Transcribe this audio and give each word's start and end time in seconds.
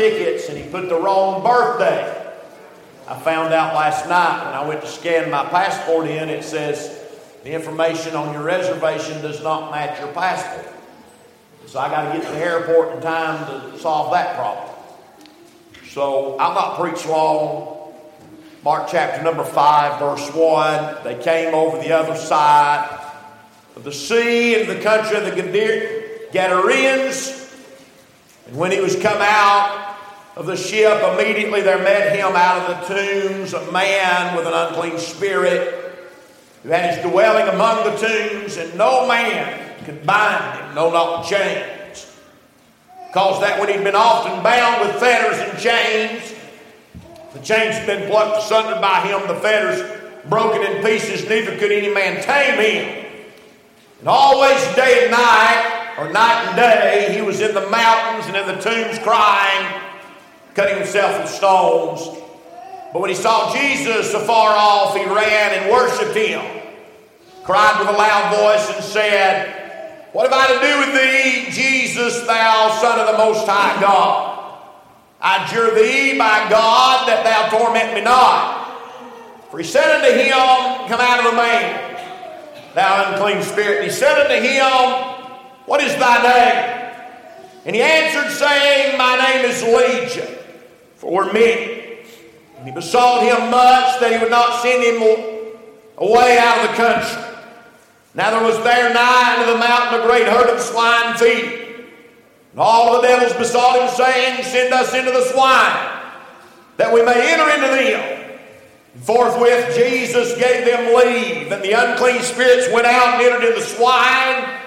tickets 0.00 0.48
and 0.48 0.56
he 0.56 0.68
put 0.70 0.88
the 0.88 0.98
wrong 0.98 1.42
birthday. 1.44 2.16
I 3.06 3.18
found 3.18 3.52
out 3.52 3.74
last 3.74 4.08
night 4.08 4.46
when 4.46 4.54
I 4.54 4.66
went 4.66 4.80
to 4.80 4.86
scan 4.86 5.30
my 5.30 5.44
passport 5.44 6.06
in, 6.06 6.30
it 6.30 6.42
says 6.42 7.04
the 7.44 7.52
information 7.52 8.14
on 8.14 8.32
your 8.32 8.42
reservation 8.42 9.20
does 9.20 9.42
not 9.42 9.70
match 9.70 10.00
your 10.00 10.12
passport. 10.12 10.74
So 11.66 11.78
I 11.78 11.88
got 11.88 12.10
to 12.10 12.18
get 12.18 12.26
to 12.26 12.32
the 12.32 12.38
airport 12.38 12.96
in 12.96 13.02
time 13.02 13.46
to 13.72 13.78
solve 13.78 14.12
that 14.12 14.36
problem. 14.36 14.74
So 15.88 16.36
I'll 16.38 16.54
not 16.54 16.80
preach 16.80 17.04
long. 17.06 17.92
Mark 18.62 18.88
chapter 18.90 19.22
number 19.22 19.44
5, 19.44 19.98
verse 20.00 20.34
1. 20.34 21.04
They 21.04 21.22
came 21.22 21.54
over 21.54 21.78
the 21.78 21.92
other 21.92 22.16
side 22.16 22.88
of 23.76 23.84
the 23.84 23.92
sea 23.92 24.60
into 24.60 24.74
the 24.74 24.80
country 24.80 25.16
of 25.16 25.24
the 25.24 26.28
Gadarenes. 26.32 27.54
And 28.46 28.56
when 28.56 28.70
he 28.70 28.80
was 28.80 28.96
come 28.96 29.18
out 29.20 29.89
of 30.36 30.46
the 30.46 30.56
ship, 30.56 31.02
immediately 31.12 31.60
there 31.60 31.78
met 31.78 32.16
him 32.16 32.36
out 32.36 32.70
of 32.70 32.88
the 32.88 32.94
tombs 32.94 33.52
a 33.52 33.72
man 33.72 34.36
with 34.36 34.46
an 34.46 34.52
unclean 34.52 34.98
spirit 34.98 35.80
who 36.62 36.68
had 36.68 36.94
his 36.94 37.10
dwelling 37.10 37.48
among 37.48 37.84
the 37.84 37.96
tombs, 37.96 38.56
and 38.56 38.76
no 38.76 39.08
man 39.08 39.84
could 39.84 40.04
bind 40.06 40.58
him, 40.58 40.74
no, 40.74 40.90
not 40.90 41.26
chains. 41.26 42.06
Because 43.08 43.40
that 43.40 43.58
when 43.58 43.68
he'd 43.68 43.82
been 43.82 43.96
often 43.96 44.42
bound 44.42 44.86
with 44.86 45.00
fetters 45.00 45.38
and 45.38 45.58
chains, 45.58 46.34
the 47.32 47.40
chains 47.40 47.76
had 47.76 47.86
been 47.86 48.08
plucked 48.08 48.44
asunder 48.44 48.80
by 48.80 49.00
him, 49.00 49.26
the 49.26 49.40
fetters 49.40 49.98
broken 50.28 50.62
in 50.62 50.84
pieces, 50.84 51.28
neither 51.28 51.56
could 51.56 51.72
any 51.72 51.92
man 51.92 52.22
tame 52.22 52.60
him. 52.60 53.06
And 54.00 54.08
always 54.08 54.62
day 54.74 55.02
and 55.04 55.10
night, 55.10 55.94
or 55.98 56.12
night 56.12 56.46
and 56.46 56.56
day, 56.56 57.14
he 57.14 57.22
was 57.22 57.40
in 57.40 57.54
the 57.54 57.68
mountains 57.68 58.26
and 58.26 58.36
in 58.36 58.46
the 58.46 58.60
tombs 58.60 58.98
crying, 59.00 59.89
cutting 60.54 60.76
himself 60.76 61.20
with 61.20 61.30
stones. 61.30 62.00
But 62.92 63.00
when 63.00 63.10
he 63.10 63.16
saw 63.16 63.52
Jesus 63.54 64.12
afar 64.14 64.50
off, 64.56 64.96
he 64.96 65.04
ran 65.04 65.58
and 65.58 65.70
worshiped 65.70 66.16
him, 66.16 66.42
cried 67.44 67.78
with 67.78 67.88
a 67.88 67.92
loud 67.92 68.36
voice, 68.36 68.76
and 68.76 68.84
said, 68.84 70.08
What 70.12 70.30
have 70.30 70.32
I 70.32 70.54
to 70.54 70.60
do 70.60 70.78
with 70.80 71.00
thee, 71.00 71.50
Jesus, 71.50 72.20
thou 72.26 72.70
Son 72.80 72.98
of 72.98 73.06
the 73.06 73.18
Most 73.18 73.46
High 73.46 73.80
God? 73.80 74.58
I 75.20 75.44
adjure 75.44 75.74
thee 75.74 76.18
by 76.18 76.48
God 76.48 77.08
that 77.08 77.24
thou 77.24 77.58
torment 77.58 77.94
me 77.94 78.00
not. 78.00 78.58
For 79.50 79.58
he 79.58 79.64
said 79.64 79.96
unto 79.96 80.16
him, 80.16 80.88
Come 80.88 81.00
out 81.00 81.24
of 81.24 81.30
the 81.30 81.36
man 81.36 81.90
thou 82.74 83.12
unclean 83.12 83.42
spirit. 83.42 83.78
And 83.78 83.84
he 83.84 83.90
said 83.90 84.18
unto 84.18 84.34
him, 84.34 84.66
What 85.66 85.82
is 85.82 85.94
thy 85.96 86.22
name? 86.22 86.92
And 87.66 87.76
he 87.76 87.82
answered, 87.82 88.30
saying, 88.32 88.96
My 88.96 89.16
name 89.16 89.44
is 89.44 89.62
Legion, 89.62 90.36
for 91.00 91.32
many. 91.32 91.96
And 92.58 92.66
he 92.66 92.72
besought 92.72 93.22
him 93.22 93.50
much 93.50 94.00
that 94.00 94.12
he 94.12 94.18
would 94.18 94.30
not 94.30 94.60
send 94.62 94.84
him 94.84 95.00
away 95.96 96.38
out 96.38 96.58
of 96.58 96.70
the 96.70 96.76
country. 96.76 97.24
Now 98.14 98.30
there 98.30 98.44
was 98.44 98.62
there 98.62 98.92
nigh 98.92 99.38
unto 99.38 99.52
the 99.52 99.58
mountain 99.58 100.00
a 100.00 100.06
great 100.06 100.28
herd 100.28 100.50
of 100.54 100.60
swine 100.60 101.16
feeding. 101.16 101.86
And 102.52 102.60
all 102.60 103.00
the 103.00 103.08
devils 103.08 103.32
besought 103.32 103.80
him, 103.80 103.88
saying, 103.96 104.44
Send 104.44 104.74
us 104.74 104.92
into 104.92 105.10
the 105.10 105.24
swine, 105.24 106.02
that 106.76 106.92
we 106.92 107.02
may 107.02 107.32
enter 107.32 107.48
into 107.48 107.68
them. 107.68 108.38
Forthwith 109.02 109.74
Jesus 109.74 110.36
gave 110.36 110.66
them 110.66 110.94
leave, 110.94 111.50
and 111.50 111.62
the 111.62 111.72
unclean 111.72 112.20
spirits 112.20 112.70
went 112.74 112.86
out 112.86 113.14
and 113.14 113.22
entered 113.22 113.46
into 113.46 113.60
the 113.60 113.66
swine. 113.66 114.58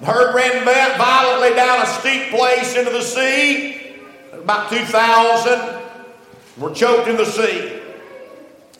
The 0.00 0.06
herd 0.06 0.34
ran 0.34 0.64
violently 0.64 1.54
down 1.54 1.82
a 1.82 1.86
steep 1.86 2.30
place 2.30 2.74
into 2.74 2.90
the 2.90 3.02
sea. 3.02 3.81
About 4.32 4.70
2,000 4.70 5.82
were 6.58 6.72
choked 6.74 7.08
in 7.08 7.16
the 7.16 7.24
sea. 7.24 7.80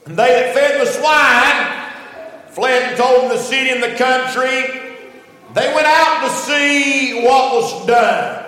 And 0.06 0.17
they 0.17 0.28
that 0.28 0.55
fed 0.55 0.81
the 0.81 0.91
swine 0.91 1.83
fled 2.53 2.83
and 2.89 2.97
told 2.97 3.31
the 3.31 3.39
city 3.39 3.70
and 3.70 3.82
the 3.82 3.97
country. 3.97 4.81
They 5.54 5.75
went 5.75 5.87
out 5.87 6.25
to 6.25 6.31
see 6.31 7.22
what 7.25 7.54
was 7.54 7.87
done. 7.87 8.44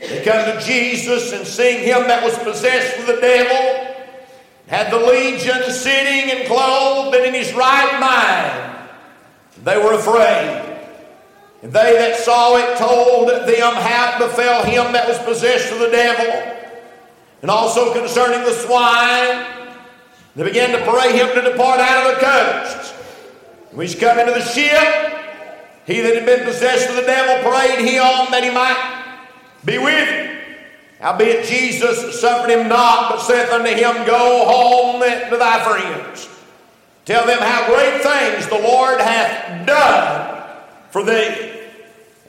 They 0.00 0.22
come 0.24 0.44
to 0.44 0.60
Jesus 0.64 1.32
and 1.32 1.46
seeing 1.46 1.82
him 1.82 2.06
that 2.08 2.22
was 2.22 2.38
possessed 2.38 2.98
with 2.98 3.06
the 3.06 3.20
devil 3.20 3.88
had 4.68 4.92
the 4.92 4.98
legion 4.98 5.62
sitting 5.70 6.30
and 6.30 6.46
clothed 6.46 7.16
and 7.16 7.24
in 7.24 7.34
his 7.34 7.52
right 7.54 7.98
mind. 7.98 8.88
They 9.64 9.78
were 9.78 9.94
afraid. 9.94 10.77
And 11.62 11.72
they 11.72 11.98
that 11.98 12.20
saw 12.20 12.56
it 12.56 12.78
told 12.78 13.28
them 13.28 13.74
how 13.74 14.14
it 14.14 14.28
befell 14.28 14.64
him 14.64 14.92
that 14.92 15.08
was 15.08 15.18
possessed 15.18 15.72
of 15.72 15.80
the 15.80 15.90
devil. 15.90 16.54
And 17.42 17.50
also 17.50 17.92
concerning 17.92 18.44
the 18.44 18.52
swine, 18.52 19.46
they 20.36 20.44
began 20.44 20.70
to 20.70 20.90
pray 20.90 21.16
him 21.16 21.34
to 21.34 21.50
depart 21.50 21.80
out 21.80 22.06
of 22.06 22.14
the 22.14 22.26
coast. 22.26 22.94
When 23.72 23.86
he's 23.86 23.98
come 23.98 24.18
into 24.18 24.32
the 24.32 24.44
ship, 24.44 25.14
he 25.84 26.00
that 26.00 26.14
had 26.14 26.26
been 26.26 26.44
possessed 26.44 26.90
of 26.90 26.96
the 26.96 27.02
devil 27.02 27.50
prayed 27.50 27.80
him 27.80 28.30
that 28.30 28.44
he 28.44 28.50
might 28.50 29.04
be 29.64 29.78
with 29.78 30.08
him. 30.08 30.38
Howbeit 31.00 31.46
Jesus 31.46 32.20
suffered 32.20 32.50
him 32.50 32.68
not, 32.68 33.10
but 33.10 33.20
saith 33.20 33.50
unto 33.52 33.70
him, 33.70 34.06
Go 34.06 34.44
home 34.46 35.00
to 35.00 35.36
thy 35.36 35.64
friends. 35.64 36.28
Tell 37.04 37.26
them 37.26 37.38
how 37.40 37.66
great 37.66 38.02
things 38.02 38.48
the 38.48 38.58
Lord 38.58 39.00
hath 39.00 39.66
done 39.66 40.27
for 40.90 41.04
thee, 41.04 41.52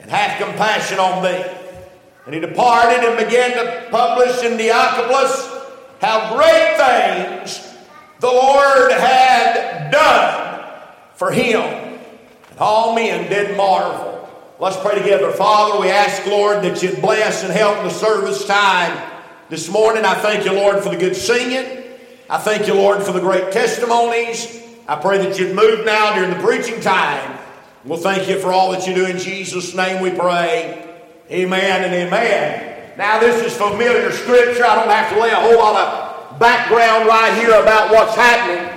and 0.00 0.10
have 0.10 0.40
compassion 0.40 0.98
on 0.98 1.22
thee. 1.22 1.44
And 2.26 2.34
he 2.34 2.40
departed 2.40 3.02
and 3.02 3.16
began 3.16 3.52
to 3.52 3.88
publish 3.90 4.42
in 4.42 4.56
Decapolis 4.56 5.48
how 6.00 6.34
great 6.36 6.76
things 6.76 7.66
the 8.20 8.26
Lord 8.26 8.92
had 8.92 9.90
done 9.90 10.64
for 11.14 11.30
him. 11.30 11.60
And 11.60 12.58
all 12.58 12.94
men 12.94 13.28
did 13.28 13.56
marvel. 13.56 14.28
Let's 14.58 14.76
pray 14.76 14.94
together. 14.98 15.32
Father, 15.32 15.80
we 15.80 15.88
ask, 15.88 16.26
Lord, 16.26 16.62
that 16.64 16.82
you'd 16.82 17.00
bless 17.00 17.42
and 17.42 17.52
help 17.52 17.82
the 17.82 17.90
service 17.90 18.44
time 18.44 19.10
this 19.48 19.70
morning. 19.70 20.04
I 20.04 20.14
thank 20.14 20.44
you, 20.44 20.52
Lord, 20.52 20.82
for 20.82 20.90
the 20.90 20.98
good 20.98 21.16
singing. 21.16 21.84
I 22.28 22.36
thank 22.38 22.66
you, 22.66 22.74
Lord, 22.74 23.02
for 23.02 23.12
the 23.12 23.20
great 23.20 23.52
testimonies. 23.52 24.62
I 24.86 24.96
pray 24.96 25.18
that 25.18 25.38
you'd 25.38 25.56
move 25.56 25.86
now 25.86 26.14
during 26.14 26.30
the 26.30 26.38
preaching 26.44 26.80
time. 26.80 27.39
We'll 27.82 27.98
thank 27.98 28.28
you 28.28 28.38
for 28.38 28.52
all 28.52 28.72
that 28.72 28.86
you 28.86 28.94
do 28.94 29.06
in 29.06 29.16
Jesus' 29.16 29.74
name 29.74 30.02
we 30.02 30.10
pray. 30.10 30.84
Amen 31.30 31.84
and 31.84 31.94
amen. 31.94 32.98
Now, 32.98 33.18
this 33.18 33.40
is 33.40 33.56
familiar 33.56 34.12
scripture. 34.12 34.66
I 34.66 34.74
don't 34.74 34.92
have 34.92 35.08
to 35.14 35.18
lay 35.18 35.30
a 35.30 35.40
whole 35.40 35.56
lot 35.56 35.80
of 35.80 36.38
background 36.38 37.08
right 37.08 37.32
here 37.40 37.56
about 37.56 37.90
what's 37.90 38.14
happening. 38.14 38.68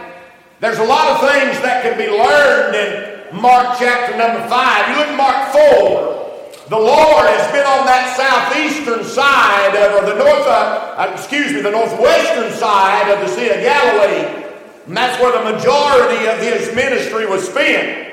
There's 0.62 0.78
a 0.78 0.86
lot 0.86 1.12
of 1.12 1.20
things 1.20 1.60
that 1.60 1.84
can 1.84 1.98
be 1.98 2.08
learned 2.08 2.80
in 2.80 3.42
Mark 3.42 3.76
chapter 3.78 4.16
number 4.16 4.48
5. 4.48 4.88
You 4.88 4.96
look 4.96 5.12
at 5.12 5.18
Mark 5.20 5.52
4. 5.52 6.70
The 6.70 6.80
Lord 6.80 7.28
has 7.28 7.52
been 7.52 7.68
on 7.68 7.86
that 7.86 8.16
southeastern 8.16 9.04
side, 9.04 9.76
of, 9.76 10.00
or 10.00 10.08
the 10.08 10.16
north, 10.16 10.48
uh, 10.48 10.96
uh, 10.96 11.12
excuse 11.12 11.52
me, 11.52 11.60
the 11.60 11.72
northwestern 11.72 12.54
side 12.54 13.12
of 13.12 13.20
the 13.20 13.28
Sea 13.28 13.50
of 13.50 13.60
Galilee. 13.60 14.48
And 14.88 14.96
that's 14.96 15.22
where 15.22 15.36
the 15.36 15.52
majority 15.52 16.26
of 16.26 16.40
his 16.40 16.74
ministry 16.74 17.26
was 17.26 17.46
spent. 17.46 18.13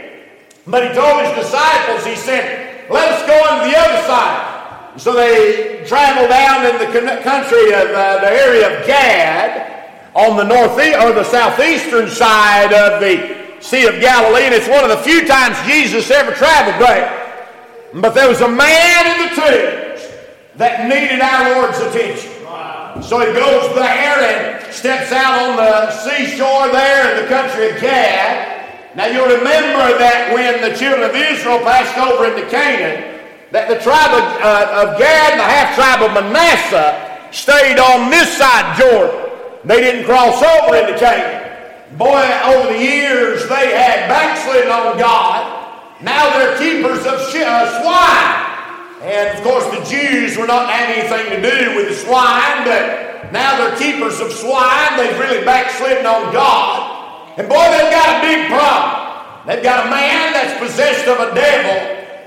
But 0.66 0.88
he 0.88 0.94
told 0.94 1.25
his 1.25 1.44
disciples, 1.44 2.04
he 2.04 2.16
said, 2.16 2.88
let 2.91 3.12
us 3.12 3.26
go 3.26 3.34
on 3.34 3.69
the 3.69 3.76
other 3.76 4.03
side. 4.06 5.00
So 5.00 5.15
they 5.15 5.84
traveled 5.87 6.28
down 6.28 6.66
in 6.66 6.78
the 6.78 6.93
country 7.22 7.72
of 7.72 7.91
uh, 7.94 8.21
the 8.21 8.31
area 8.31 8.81
of 8.81 8.87
Gad 8.87 10.10
on 10.15 10.37
the 10.37 10.44
northeast 10.44 10.98
or 10.98 11.12
the 11.12 11.25
southeastern 11.25 12.10
side 12.10 12.72
of 12.72 13.00
the 13.00 13.38
Sea 13.60 13.87
of 13.87 14.00
Galilee, 14.00 14.44
and 14.44 14.54
it's 14.54 14.69
one 14.69 14.82
of 14.82 14.91
the 14.91 14.97
few 15.04 15.26
times 15.26 15.56
Jesus 15.66 16.10
ever 16.10 16.32
traveled 16.32 16.81
there. 16.84 17.09
But 17.94 18.15
there 18.15 18.28
was 18.28 18.41
a 18.41 18.48
man 18.48 19.06
in 19.06 19.28
the 19.28 19.34
tombs 19.37 20.09
that 20.56 20.88
needed 20.88 21.21
our 21.21 21.54
Lord's 21.54 21.78
attention. 21.78 22.32
So 23.03 23.21
he 23.21 23.33
goes 23.33 23.74
there 23.74 24.65
and 24.65 24.74
steps 24.74 25.13
out 25.13 25.42
on 25.42 25.56
the 25.56 25.91
seashore 25.92 26.72
there 26.72 27.16
in 27.16 27.22
the 27.22 27.28
country 27.28 27.71
of 27.71 27.80
Gad. 27.80 28.59
Now 28.97 29.07
you'll 29.07 29.31
remember 29.31 29.87
that 30.03 30.34
when 30.34 30.59
the 30.66 30.75
children 30.77 31.07
of 31.07 31.15
Israel 31.15 31.63
passed 31.63 31.95
over 31.95 32.27
into 32.27 32.42
Canaan, 32.51 33.22
that 33.54 33.71
the 33.71 33.78
tribe 33.78 34.10
of, 34.10 34.27
uh, 34.42 34.83
of 34.83 34.98
Gad 34.98 35.34
and 35.34 35.41
the 35.41 35.47
half 35.47 35.78
tribe 35.78 36.03
of 36.03 36.10
Manasseh 36.10 36.98
stayed 37.31 37.78
on 37.78 38.10
this 38.10 38.34
side 38.34 38.75
Jordan. 38.75 39.31
They 39.65 39.81
didn't 39.81 40.07
cross 40.07 40.42
over 40.42 40.75
into 40.75 40.98
Canaan. 40.98 41.39
Boy, 41.98 42.22
over 42.47 42.75
the 42.75 42.83
years, 42.83 43.47
they 43.47 43.75
had 43.75 44.10
backslidden 44.10 44.71
on 44.71 44.98
God. 44.98 45.47
Now 46.03 46.31
they're 46.34 46.59
keepers 46.59 47.07
of 47.07 47.19
uh, 47.31 47.83
swine. 47.83 48.51
And 49.03 49.39
of 49.39 49.45
course, 49.45 49.66
the 49.71 49.84
Jews 49.87 50.37
were 50.37 50.47
not 50.47 50.71
having 50.71 51.07
anything 51.07 51.31
to 51.31 51.41
do 51.42 51.77
with 51.77 51.89
the 51.89 51.95
swine, 51.95 52.66
but 52.66 53.31
now 53.31 53.57
they're 53.59 53.78
keepers 53.78 54.19
of 54.21 54.33
swine. 54.33 54.97
They've 54.97 55.19
really 55.19 55.45
backslidden 55.45 56.07
on 56.07 56.33
God. 56.33 56.90
And 57.41 57.48
boy, 57.48 57.65
they've 57.72 57.89
got 57.89 58.09
a 58.13 58.19
big 58.21 58.53
problem. 58.53 59.48
They've 59.48 59.65
got 59.65 59.87
a 59.87 59.91
man 59.91 60.37
that's 60.37 60.60
possessed 60.60 61.09
of 61.09 61.16
a 61.25 61.33
devil, 61.33 61.77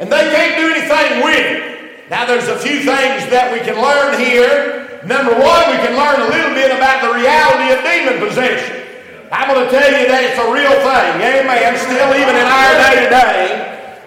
and 0.01 0.09
they 0.09 0.25
can't 0.33 0.57
do 0.57 0.73
anything 0.73 1.21
with 1.21 1.37
it. 1.37 2.09
Now, 2.09 2.25
there's 2.25 2.49
a 2.49 2.57
few 2.57 2.81
things 2.81 3.29
that 3.29 3.53
we 3.53 3.61
can 3.61 3.77
learn 3.77 4.17
here 4.17 4.83
Number 5.03 5.35
one, 5.35 5.67
we 5.67 5.83
can 5.83 5.99
learn 5.99 6.15
a 6.15 6.29
little 6.31 6.55
bit 6.55 6.71
about 6.71 7.03
the 7.03 7.11
reality 7.11 7.75
of 7.75 7.83
demon 7.83 8.23
possession. 8.23 8.87
I'm 9.35 9.51
going 9.51 9.67
to 9.67 9.67
tell 9.67 9.91
you 9.91 10.07
that 10.07 10.23
it's 10.23 10.39
a 10.39 10.47
real 10.47 10.71
thing. 10.79 11.11
Amen. 11.19 11.75
Still, 11.75 12.15
even 12.15 12.31
in 12.31 12.47
our 12.47 12.71
day 12.87 12.95
today, 13.03 13.43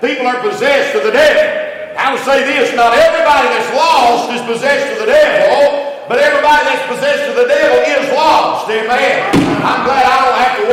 people 0.00 0.24
are 0.24 0.40
possessed 0.40 0.96
of 0.96 1.04
the 1.04 1.12
devil. 1.12 1.44
I 2.00 2.16
will 2.16 2.24
say 2.24 2.48
this 2.48 2.72
not 2.72 2.96
everybody 2.96 3.44
that's 3.52 3.72
lost 3.76 4.32
is 4.32 4.40
possessed 4.48 4.88
of 4.96 5.04
the 5.04 5.12
devil, 5.12 6.08
but 6.08 6.16
everybody 6.16 6.64
that's 6.64 6.88
possessed 6.88 7.28
of 7.28 7.44
the 7.44 7.44
devil 7.44 7.76
is 7.84 8.08
lost. 8.16 8.64
Amen. 8.72 9.20
I'm 9.60 9.84
glad 9.84 10.00
I 10.00 10.16
don't 10.24 10.38
have 10.40 10.54
to 10.64 10.65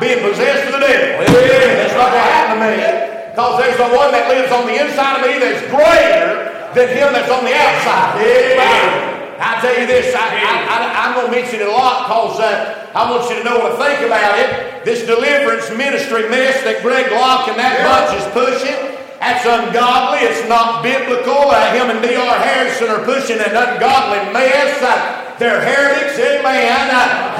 being 0.00 0.20
possessed 0.20 0.68
of 0.68 0.78
the 0.78 0.82
devil. 0.82 1.24
Amen. 1.24 1.76
That's 1.80 1.96
not 1.96 2.10
going 2.12 2.24
to 2.24 2.32
happen 2.32 2.56
to 2.56 2.68
me. 2.68 3.06
Because 3.32 3.54
there's 3.60 3.76
the 3.76 3.90
one 3.92 4.10
that 4.16 4.32
lives 4.32 4.48
on 4.52 4.64
the 4.64 4.76
inside 4.80 5.20
of 5.20 5.22
me 5.28 5.36
that's 5.36 5.60
greater 5.68 6.48
than 6.72 6.88
him 6.88 7.12
that's 7.12 7.28
on 7.28 7.44
the 7.44 7.52
outside. 7.52 8.20
Amen. 8.20 9.16
I 9.36 9.60
tell 9.60 9.76
you 9.76 9.84
this, 9.84 10.16
I, 10.16 11.04
am 11.04 11.14
going 11.14 11.28
to 11.28 11.32
mention 11.32 11.60
it 11.60 11.68
a 11.68 11.70
lot 11.70 12.08
because 12.08 12.40
uh, 12.40 12.88
I 12.96 13.04
want 13.12 13.28
you 13.28 13.36
to 13.36 13.44
know 13.44 13.60
what 13.60 13.76
I 13.76 13.92
think 13.92 14.08
about 14.08 14.32
it. 14.40 14.84
This 14.84 15.04
deliverance 15.04 15.68
ministry 15.76 16.28
mess 16.32 16.64
that 16.64 16.80
Greg 16.80 17.12
Locke 17.12 17.52
and 17.52 17.60
that 17.60 17.84
bunch 17.84 18.16
is 18.16 18.24
pushing, 18.32 18.96
that's 19.20 19.44
ungodly. 19.44 20.24
It's 20.24 20.48
not 20.48 20.80
biblical. 20.80 21.52
Uh, 21.52 21.76
him 21.76 21.92
and 21.92 22.00
D.R. 22.00 22.36
Harrison 22.40 22.88
are 22.88 23.04
pushing 23.04 23.36
an 23.36 23.52
ungodly 23.52 24.32
mess. 24.32 24.80
Uh, 24.80 25.25
they're 25.38 25.60
heretics, 25.60 26.16
amen. 26.16 26.88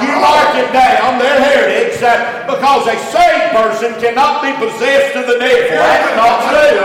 You 0.01 0.13
mark 0.21 0.53
it 0.53 0.69
down, 0.69 1.17
they're 1.17 1.41
heretics 1.41 2.01
uh, 2.03 2.45
because 2.45 2.85
a 2.85 2.97
saved 3.09 3.49
person 3.57 3.97
cannot 3.97 4.45
be 4.45 4.53
possessed 4.61 5.17
of 5.17 5.25
the 5.25 5.37
devil. 5.41 5.73
That's 5.73 6.13
not 6.13 6.37
true. 6.53 6.77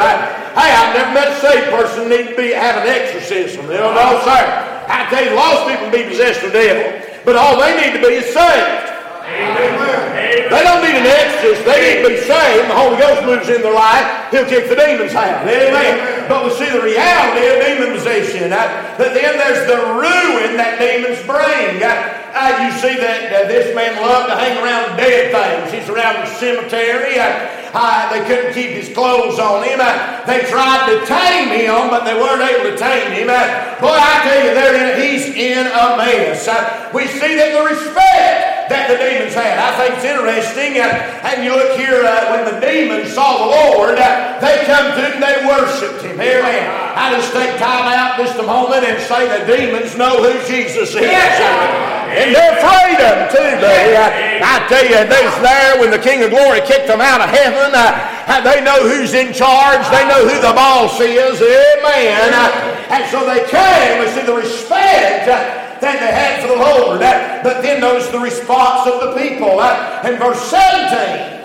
Hey, 0.57 0.73
I've 0.73 0.93
never 0.97 1.13
met 1.13 1.29
a 1.33 1.37
saved 1.41 1.69
person 1.69 2.09
need 2.09 2.33
to 2.33 2.37
be 2.37 2.53
have 2.53 2.85
an 2.85 2.89
exorcism. 2.89 3.65
You 3.69 3.81
know, 3.81 3.93
no, 3.93 4.21
sir. 4.25 4.41
I 4.89 5.07
tell 5.09 5.25
you, 5.25 5.33
lost 5.37 5.69
people 5.69 5.89
be 5.93 6.09
possessed 6.09 6.45
of 6.45 6.53
the 6.53 6.61
devil, 6.61 6.89
but 7.25 7.37
all 7.37 7.61
they 7.61 7.77
need 7.77 7.97
to 7.97 8.03
be 8.05 8.21
is 8.21 8.33
saved. 8.33 8.93
Amen. 9.25 10.53
They 10.53 10.63
don't 10.65 10.85
need 10.85 10.97
an 10.97 11.09
exorcist. 11.09 11.65
They 11.65 11.81
need 11.81 11.99
to 12.05 12.09
be 12.13 12.21
saved. 12.29 12.69
The 12.69 12.77
Holy 12.77 13.01
Ghost 13.01 13.25
moves 13.25 13.49
in 13.49 13.65
their 13.65 13.73
life. 13.73 14.05
He'll 14.29 14.45
kick 14.45 14.69
the 14.69 14.77
demons 14.77 15.17
out. 15.17 15.49
Amen. 15.49 16.29
But 16.29 16.45
we 16.45 16.51
see 16.61 16.69
the 16.69 16.85
reality 16.85 17.45
of 17.49 17.57
demon 17.65 17.97
possession. 18.43 18.53
Uh, 18.53 18.95
but 18.99 19.15
then 19.15 19.39
there's 19.39 19.67
the 19.67 19.79
ruin 19.95 20.57
that 20.57 20.79
demons 20.79 21.21
bring. 21.27 21.83
Uh, 21.83 22.19
uh, 22.33 22.65
you 22.65 22.73
see 22.81 22.97
that 22.99 23.49
this 23.49 23.75
man 23.75 24.01
loved 24.01 24.31
to 24.31 24.37
hang 24.37 24.57
around 24.63 24.97
dead 24.97 25.31
things. 25.33 25.73
He's 25.73 25.89
around 25.89 26.25
the 26.25 26.27
cemetery. 26.27 27.19
Uh, 27.19 27.49
uh, 27.75 28.13
they 28.13 28.25
couldn't 28.27 28.53
keep 28.53 28.71
his 28.71 28.93
clothes 28.93 29.39
on 29.39 29.65
him. 29.65 29.81
Uh, 29.81 30.25
they 30.27 30.41
tried 30.49 30.89
to 30.89 31.05
tame 31.07 31.49
him, 31.49 31.89
but 31.89 32.05
they 32.05 32.15
weren't 32.15 32.43
able 32.43 32.71
to 32.71 32.77
tame 32.77 33.13
him. 33.13 33.29
Uh, 33.29 33.81
boy, 33.81 33.97
I 33.97 34.21
tell 34.25 34.41
you, 34.45 34.53
in, 34.53 35.01
he's 35.01 35.27
in 35.35 35.67
a 35.67 35.97
mess. 35.97 36.49
Uh, 36.49 36.91
we 36.93 37.07
see 37.07 37.37
that 37.37 37.53
the 37.53 37.65
respect 37.65 38.52
that 38.69 38.91
the 38.91 38.99
demons 38.99 39.35
had. 39.35 39.59
I 39.59 39.71
think 39.79 39.99
it's 39.99 40.07
interesting. 40.07 40.79
Uh, 40.79 41.27
and 41.27 41.43
you 41.43 41.55
look 41.55 41.75
here, 41.79 42.03
uh, 42.05 42.35
when 42.35 42.45
the 42.47 42.59
demons 42.61 43.15
saw 43.15 43.47
the 43.47 43.51
Lord, 43.51 43.97
they 43.97 44.63
come 44.69 44.95
to 44.95 45.03
him, 45.03 45.19
they 45.23 45.43
worshiped 45.47 46.03
him. 46.05 46.21
Amen. 46.21 46.65
I 46.95 47.15
just 47.17 47.33
take 47.33 47.57
time 47.57 47.89
out 47.89 48.21
just 48.21 48.39
a 48.39 48.47
moment 48.47 48.85
and 48.85 49.01
say 49.03 49.25
the 49.27 49.43
demons 49.49 49.97
know 49.97 50.21
who 50.21 50.37
Jesus 50.45 50.93
is. 50.93 51.01
And 51.03 52.29
they're 52.37 52.57
afraid 52.61 53.01
of 53.01 53.13
him 53.17 53.29
too, 53.33 53.51
buddy. 53.57 53.97
I, 53.97 54.45
I 54.45 54.55
tell 54.69 54.85
you, 54.85 55.01
they 55.09 55.23
was 55.25 55.39
there 55.41 55.81
when 55.81 55.91
the 55.91 55.99
King 55.99 56.23
of 56.23 56.31
Glory 56.31 56.61
kicked 56.69 56.87
them 56.87 57.01
out 57.01 57.25
of 57.25 57.33
heaven. 57.33 57.73
Uh, 57.73 58.45
they 58.45 58.61
know 58.61 58.85
who's 58.85 59.15
in 59.15 59.33
charge. 59.33 59.81
They 59.89 60.05
know 60.05 60.21
who 60.29 60.37
the 60.37 60.53
boss 60.53 61.01
is. 61.01 61.41
Amen. 61.41 62.31
Uh, 62.37 62.93
and 62.93 63.09
so 63.09 63.25
they 63.25 63.41
came 63.49 64.05
and 64.05 64.11
see 64.13 64.27
the 64.27 64.37
respect 64.37 65.62
uh, 65.83 65.91
that 65.91 65.99
they 65.99 66.15
had 66.15 66.39
for 66.39 66.55
the 66.55 66.61
Lord. 66.63 67.03
Uh, 67.03 67.43
but 67.43 67.63
then 67.63 67.81
notice 67.81 68.07
the 68.09 68.23
response 68.23 68.87
of 68.87 69.03
the 69.03 69.19
people. 69.19 69.59
Uh, 69.59 70.07
in 70.07 70.15
verse 70.19 70.39
17, 70.47 71.43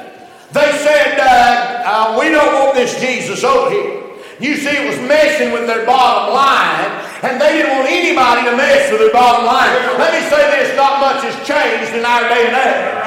they 0.53 0.69
said, 0.85 1.17
uh, 1.17 2.15
We 2.19 2.29
don't 2.29 2.53
want 2.53 2.75
this 2.75 2.99
Jesus 3.01 3.43
over 3.43 3.71
here. 3.71 3.97
You 4.39 4.53
see, 4.55 4.69
it 4.69 4.85
was 4.85 5.01
messing 5.09 5.51
with 5.51 5.65
their 5.65 5.83
bottom 5.85 6.29
line, 6.29 6.93
and 7.25 7.41
they 7.41 7.57
didn't 7.57 7.73
want 7.73 7.89
anybody 7.89 8.45
to 8.45 8.53
mess 8.53 8.85
with 8.93 9.01
their 9.01 9.11
bottom 9.11 9.49
line. 9.49 9.73
Let 9.97 10.13
me 10.13 10.21
say 10.29 10.37
this 10.53 10.77
not 10.77 11.01
much 11.01 11.25
has 11.25 11.33
changed 11.41 11.97
in 11.97 12.05
our 12.05 12.29
day 12.29 12.45
and 12.45 12.53
age. 12.53 12.97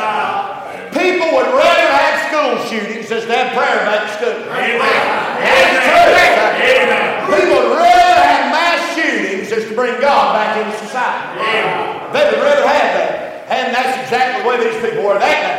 People 0.90 1.30
would 1.38 1.46
rather 1.54 1.86
have 1.86 2.14
school 2.26 2.58
shootings 2.66 3.08
than 3.14 3.22
to 3.22 3.30
have 3.30 3.54
prayer 3.54 3.86
back 3.86 4.10
in 4.10 4.18
school. 4.18 4.42
Amen. 4.50 5.30
Amen. 5.46 7.30
People 7.30 7.62
would 7.62 7.78
rather 7.78 8.22
have 8.26 8.50
mass 8.50 8.82
shootings 8.98 9.50
than 9.54 9.69
to 9.69 9.69
bring 9.80 9.96
God 10.00 10.36
back 10.36 10.60
into 10.60 10.76
society. 10.84 11.40
Amen. 11.40 12.12
They 12.12 12.24
would 12.28 12.44
rather 12.44 12.68
have 12.68 12.90
that. 13.00 13.48
And 13.48 13.72
that's 13.72 13.96
exactly 14.04 14.44
the 14.44 14.48
way 14.48 14.56
these 14.60 14.80
people 14.84 15.08
were 15.08 15.16
that 15.16 15.40
day. 15.40 15.56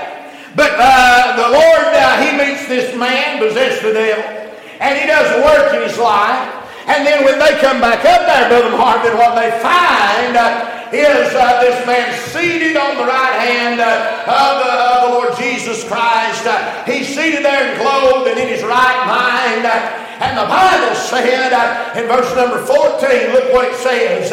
But 0.53 0.77
uh, 0.77 1.41
the 1.41 1.49
Lord, 1.49 1.89
uh, 1.89 2.21
He 2.21 2.29
meets 2.37 2.69
this 2.69 2.93
man 2.93 3.41
possessed 3.41 3.81
with 3.83 3.97
the 3.97 4.13
devil 4.13 4.41
and 4.81 4.97
he 4.97 5.05
does 5.05 5.29
work 5.45 5.75
in 5.75 5.87
his 5.87 5.97
life. 5.99 6.60
And 6.91 7.07
then 7.07 7.23
when 7.23 7.39
they 7.39 7.55
come 7.63 7.79
back 7.79 8.03
up 8.03 8.27
there, 8.27 8.51
Brother 8.51 8.75
Marvin, 8.75 9.15
what 9.15 9.31
they 9.39 9.49
find 9.63 10.35
uh, 10.35 10.91
is 10.91 11.31
uh, 11.31 11.61
this 11.63 11.87
man 11.87 12.11
seated 12.35 12.75
on 12.75 12.97
the 12.97 13.07
right 13.07 13.39
hand 13.39 13.79
uh, 13.79 14.27
of, 14.27 14.53
the, 14.59 14.71
of, 14.75 14.99
the, 15.07 15.09
Lord 15.15 15.31
Jesus 15.39 15.87
Christ. 15.87 16.45
Uh, 16.45 16.83
he's 16.83 17.07
seated 17.07 17.45
there 17.45 17.71
and 17.71 17.79
clothed 17.79 18.27
and 18.27 18.37
in 18.37 18.49
his 18.49 18.61
right 18.63 19.07
mind. 19.07 19.65
Uh, 19.65 19.71
and 20.19 20.37
the 20.37 20.43
Bible 20.51 20.93
said 20.95 21.53
uh, 21.53 21.95
in 21.95 22.11
verse 22.11 22.35
number 22.35 22.59
14, 22.59 23.31
look 23.31 23.53
what 23.53 23.71
it 23.71 23.77
says. 23.77 24.27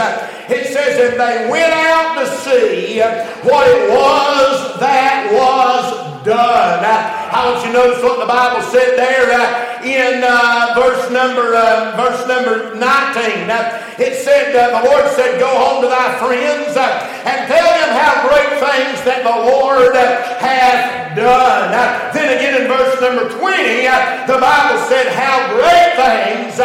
it 0.50 0.66
says, 0.66 0.98
And 0.98 1.14
they 1.14 1.48
went 1.48 1.72
out 1.72 2.18
to 2.18 2.26
see 2.42 2.98
what 3.46 3.68
it 3.70 3.88
was 3.88 4.80
that 4.80 5.30
was 5.30 6.24
done. 6.24 7.17
I 7.28 7.52
want 7.52 7.60
you 7.60 7.72
to 7.72 7.78
notice 7.78 8.02
what 8.02 8.20
the 8.20 8.26
Bible 8.26 8.64
said 8.72 8.96
there 8.96 9.28
in 9.84 10.24
uh, 10.24 10.72
verse 10.74 11.10
number 11.12 11.54
uh, 11.54 11.92
verse 11.92 12.24
number 12.26 12.74
19. 12.74 12.80
Uh, 12.80 13.84
it 13.98 14.16
said, 14.24 14.56
uh, 14.56 14.80
the 14.80 14.88
Lord 14.88 15.06
said, 15.12 15.38
Go 15.38 15.48
home 15.48 15.82
to 15.82 15.88
thy 15.88 16.16
friends 16.18 16.72
uh, 16.76 16.88
and 17.28 17.44
tell 17.46 17.68
them 17.68 17.90
how 17.92 18.26
great 18.32 18.52
things 18.56 19.04
that 19.04 19.22
the 19.22 19.36
Lord 19.44 19.92
uh, 19.92 20.40
hath 20.40 21.16
done. 21.16 21.72
then 22.14 22.28
again 22.32 22.62
in 22.62 22.68
verse 22.68 22.96
number 23.00 23.28
20, 23.28 23.84
the 24.24 24.38
Bible 24.40 24.78
said, 24.88 25.12
How 25.12 25.52
great 25.52 25.92
things 26.00 26.56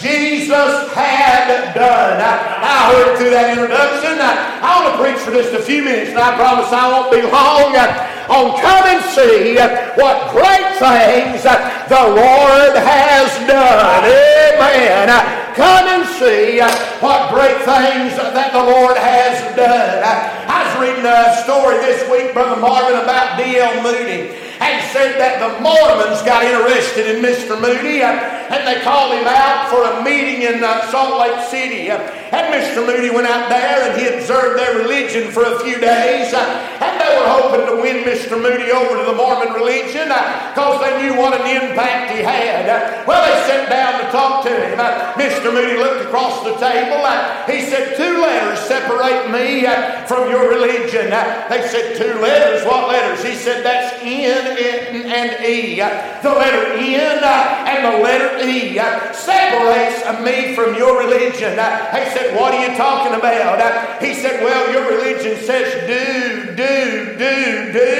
Jesus 0.00 0.92
had 0.92 1.72
done. 1.72 2.20
I, 2.20 2.92
heard 2.92 3.16
through 3.16 3.32
that 3.32 3.56
introduction. 3.56 4.20
I, 4.20 4.60
I 4.60 4.70
want 4.84 4.92
to 4.92 4.96
preach 5.00 5.20
for 5.24 5.32
just 5.32 5.56
a 5.56 5.62
few 5.62 5.82
minutes, 5.82 6.12
and 6.12 6.20
I 6.20 6.36
promise 6.36 6.68
I 6.68 6.84
won't 6.92 7.08
be 7.08 7.24
long. 7.24 7.72
Uh, 7.72 7.88
on 8.28 8.58
come 8.60 8.84
and 8.90 9.00
see 9.16 9.56
uh, 9.56 9.94
what 9.96 10.34
great 10.36 10.68
things 10.76 11.46
uh, 11.46 11.56
the 11.88 12.04
Lord 12.12 12.74
has 12.76 13.30
done. 13.48 14.02
Amen. 14.04 15.08
Come 15.56 15.86
and 15.88 16.04
see 16.20 16.60
what 17.00 17.32
great 17.32 17.56
things 17.64 18.20
that 18.20 18.52
the 18.52 18.64
Lord 18.68 19.00
has 19.00 19.40
done. 19.56 20.04
I 20.04 20.60
was 20.60 20.74
reading 20.76 21.08
a 21.08 21.40
story 21.48 21.80
this 21.80 22.04
week, 22.12 22.34
Brother 22.34 22.60
Marvin, 22.60 23.00
about 23.00 23.38
D.L. 23.40 23.80
Moody 23.80 24.45
and 24.60 24.80
said 24.92 25.20
that 25.20 25.36
the 25.36 25.60
Mormons 25.60 26.22
got 26.22 26.44
interested 26.44 27.04
in 27.04 27.20
Mr. 27.20 27.60
Moody 27.60 28.00
uh, 28.00 28.36
and 28.48 28.62
they 28.64 28.80
called 28.82 29.12
him 29.12 29.26
out 29.26 29.68
for 29.68 29.82
a 29.84 30.02
meeting 30.02 30.42
in 30.42 30.62
uh, 30.62 30.86
Salt 30.88 31.18
Lake 31.20 31.44
City. 31.50 31.90
Uh, 31.90 31.98
and 32.32 32.48
Mr. 32.54 32.80
Moody 32.86 33.10
went 33.10 33.26
out 33.26 33.48
there 33.48 33.90
and 33.90 33.92
he 33.98 34.06
observed 34.08 34.58
their 34.58 34.78
religion 34.78 35.30
for 35.30 35.44
a 35.44 35.58
few 35.60 35.78
days. 35.78 36.32
Uh, 36.32 36.40
and 36.80 36.94
they 36.96 37.10
were 37.18 37.28
hoping 37.28 37.66
to 37.66 37.76
win 37.82 38.04
Mr. 38.06 38.40
Moody 38.40 38.70
over 38.70 38.96
to 38.96 39.04
the 39.04 39.16
Mormon 39.16 39.52
religion 39.52 40.08
uh, 40.08 40.52
because 40.54 40.80
they 40.80 41.02
knew 41.02 41.18
what 41.18 41.34
an 41.34 41.44
impact 41.44 42.14
he 42.14 42.22
had. 42.22 42.68
Uh, 42.68 43.04
well, 43.06 43.20
they 43.20 43.36
sat 43.50 43.68
down 43.68 44.04
to 44.04 44.10
talk 44.10 44.44
to 44.44 44.50
him. 44.50 44.78
Mr. 45.18 45.52
Moody 45.52 45.76
looked 45.76 46.06
across 46.06 46.44
the 46.44 46.54
table. 46.56 47.02
he 47.50 47.66
said, 47.66 47.96
Two 47.96 48.22
letters 48.22 48.60
separate 48.64 49.28
me 49.30 49.66
from 50.06 50.30
your 50.30 50.48
religion. 50.48 51.10
they 51.50 51.66
said, 51.68 51.96
Two 51.98 52.18
letters? 52.20 52.64
What 52.64 52.88
letters? 52.88 53.24
He 53.24 53.34
said, 53.34 53.64
That's 53.64 54.02
in 54.46 55.06
and 55.06 55.44
E. 55.44 55.76
The 55.76 56.30
letter 56.30 56.78
N 56.78 57.24
and 57.24 57.84
the 57.84 58.02
letter 58.02 58.46
E 58.46 58.76
separates 59.14 60.04
me 60.22 60.54
from 60.54 60.74
your 60.76 60.98
religion. 60.98 61.52
He 61.52 62.04
said, 62.14 62.36
What 62.38 62.54
are 62.54 62.62
you 62.68 62.76
talking 62.76 63.14
about? 63.18 64.02
He 64.02 64.14
said, 64.14 64.42
Well, 64.42 64.72
your 64.72 64.88
religion 64.90 65.36
says 65.44 65.72
do, 65.86 66.54
do, 66.54 67.18
do, 67.18 67.72
do. 67.72 67.96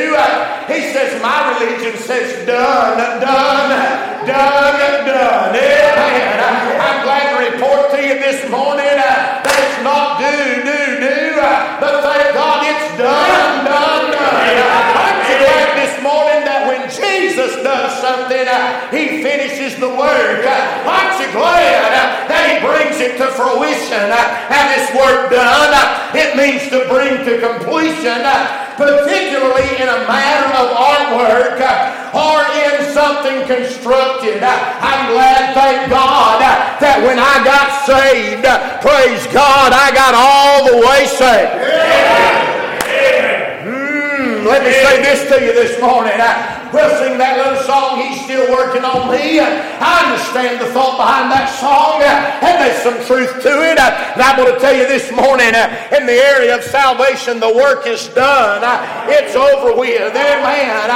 He 0.73 0.93
says, 0.93 1.21
My 1.23 1.59
religion 1.59 1.99
says 1.99 2.47
done, 2.47 3.21
done, 3.21 4.26
done, 4.26 5.07
done. 5.07 5.57
Amen. 5.57 6.41
I'm 6.81 7.03
glad 7.05 7.25
to 7.31 7.53
report 7.53 7.91
to 7.93 7.97
you 7.97 8.15
this 8.15 8.50
morning 8.50 8.85
that 8.85 9.43
it's 9.47 9.83
not 9.83 10.19
do, 10.19 10.62
do, 10.65 10.96
does 19.66 19.75
something, 19.75 19.75
uh, 19.75 19.75
he 19.75 19.75
finishes 19.75 19.80
the 19.80 19.88
work. 19.88 20.46
Uh, 20.46 20.90
aren't 20.90 21.18
you 21.20 21.32
glad 21.32 21.90
uh, 21.92 22.28
that 22.28 22.42
he 22.50 22.56
brings 22.62 23.00
it 23.00 23.18
to 23.18 23.26
fruition. 23.35 24.11
Uh, 24.11 24.54
and 24.54 24.66
this 24.75 24.87
work 24.94 25.30
done, 25.30 25.73
uh, 25.75 26.14
it 26.14 26.37
means 26.37 26.70
to 26.70 26.87
bring 26.88 27.25
to 27.25 27.38
completion, 27.42 28.23
uh, 28.23 28.75
particularly 28.76 29.82
in 29.82 29.88
a 29.88 30.00
matter 30.06 30.50
of 30.54 30.70
artwork 30.76 31.58
or 32.14 32.38
in 32.54 32.92
something 32.92 33.46
constructed. 33.46 34.42
I'm 34.42 35.12
glad, 35.12 35.54
thank 35.54 35.90
God, 35.90 36.40
that 36.80 37.02
when 37.02 37.18
I 37.18 37.42
got 37.44 37.85
saved, 37.85 38.46
praise 38.82 39.26
God, 39.32 39.73
I 39.73 39.90
got 39.92 40.14
all 40.14 40.66
the 40.70 40.78
way 40.87 41.06
saved 41.06 42.06
hmm, 43.66 44.46
let 44.46 44.62
me 44.62 44.73
say 44.73 45.02
this 45.02 45.28
to 45.30 45.44
you 45.44 45.52
this 45.52 45.80
morning. 45.80 46.18
I, 46.66 46.75
we'll 46.75 46.90
sing 46.99 47.18
that 47.18 47.38
little 47.38 47.62
song, 47.62 48.02
He's 48.02 48.23
Still 48.25 48.50
Working 48.50 48.82
on 48.82 49.11
Me. 49.11 49.38
I 49.38 50.11
understand 50.11 50.61
the 50.61 50.66
thought 50.73 50.99
behind 50.99 51.30
that 51.30 51.46
song, 51.62 52.02
and 52.02 52.54
there's 52.58 52.82
some 52.82 52.99
truth 53.06 53.42
to 53.42 53.52
it. 53.62 53.78
And 53.78 54.18
I'm 54.23 54.37
going 54.37 54.52
to 54.52 54.58
tell 54.58 54.75
you 54.75 54.87
this 54.87 55.11
morning, 55.12 55.54
in 55.94 56.06
the 56.06 56.18
area 56.35 56.56
of 56.56 56.64
salvation, 56.64 57.38
the 57.38 57.52
work 57.52 57.87
is 57.87 58.08
done. 58.08 58.62
It's 59.06 59.37
over 59.37 59.78
with. 59.78 60.14
Amen. 60.14 60.88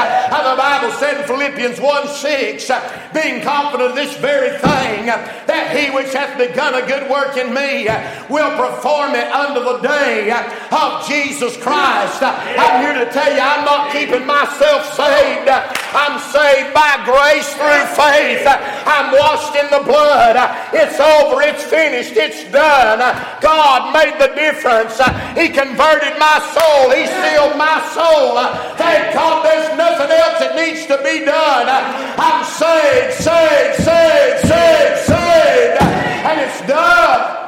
The 0.50 0.56
Bible 0.56 0.90
said 0.98 1.20
in 1.20 1.26
Philippians 1.26 1.80
1 1.80 2.08
6, 2.08 2.70
being 3.14 3.42
confident 3.42 3.90
of 3.90 3.96
this 3.96 4.16
very 4.18 4.50
thing, 4.58 5.06
that 5.06 5.76
He 5.76 5.94
which 5.94 6.12
hath 6.12 6.36
begun 6.36 6.74
a 6.74 6.82
good 6.86 7.08
work 7.10 7.36
in 7.36 7.54
me 7.54 7.86
will 8.26 8.50
perform 8.58 9.14
it 9.14 9.30
unto 9.30 9.62
the 9.62 9.78
day 9.86 10.34
of 10.72 11.06
Jesus 11.06 11.56
Christ. 11.56 12.22
I'm 12.22 12.82
here 12.82 13.04
to 13.04 13.10
tell 13.12 13.30
you 13.30 13.38
I'm 13.38 13.64
not 13.64 13.92
keeping 13.92 14.26
myself 14.26 14.90
saved. 14.94 15.46
I'm 15.92 16.18
saved 16.30 16.72
by 16.72 17.02
grace 17.02 17.50
through 17.54 17.86
faith. 17.98 18.46
I'm 18.46 19.10
washed 19.10 19.56
in 19.58 19.66
the 19.70 19.82
blood. 19.82 20.38
It's 20.72 21.00
over. 21.00 21.42
It's 21.42 21.64
finished. 21.64 22.14
It's 22.14 22.44
done. 22.52 22.98
God 23.40 23.92
made 23.92 24.20
the 24.20 24.32
difference. 24.34 24.98
He 25.34 25.50
converted 25.50 26.14
my 26.18 26.38
soul. 26.54 26.94
He 26.94 27.06
sealed 27.06 27.58
my 27.58 27.82
soul. 27.90 28.38
Thank 28.78 29.14
God 29.14 29.44
there's 29.44 29.76
nothing 29.76 30.10
else 30.14 30.38
that 30.38 30.54
needs 30.54 30.86
to 30.86 30.98
be 31.02 31.24
done. 31.24 31.66
I'm 31.66 32.44
saved, 32.46 33.18
saved, 33.18 33.82
saved, 33.82 34.46
saved, 34.46 34.98
saved. 35.10 35.82
And 35.82 36.40
it's 36.40 36.60
done. 36.66 37.40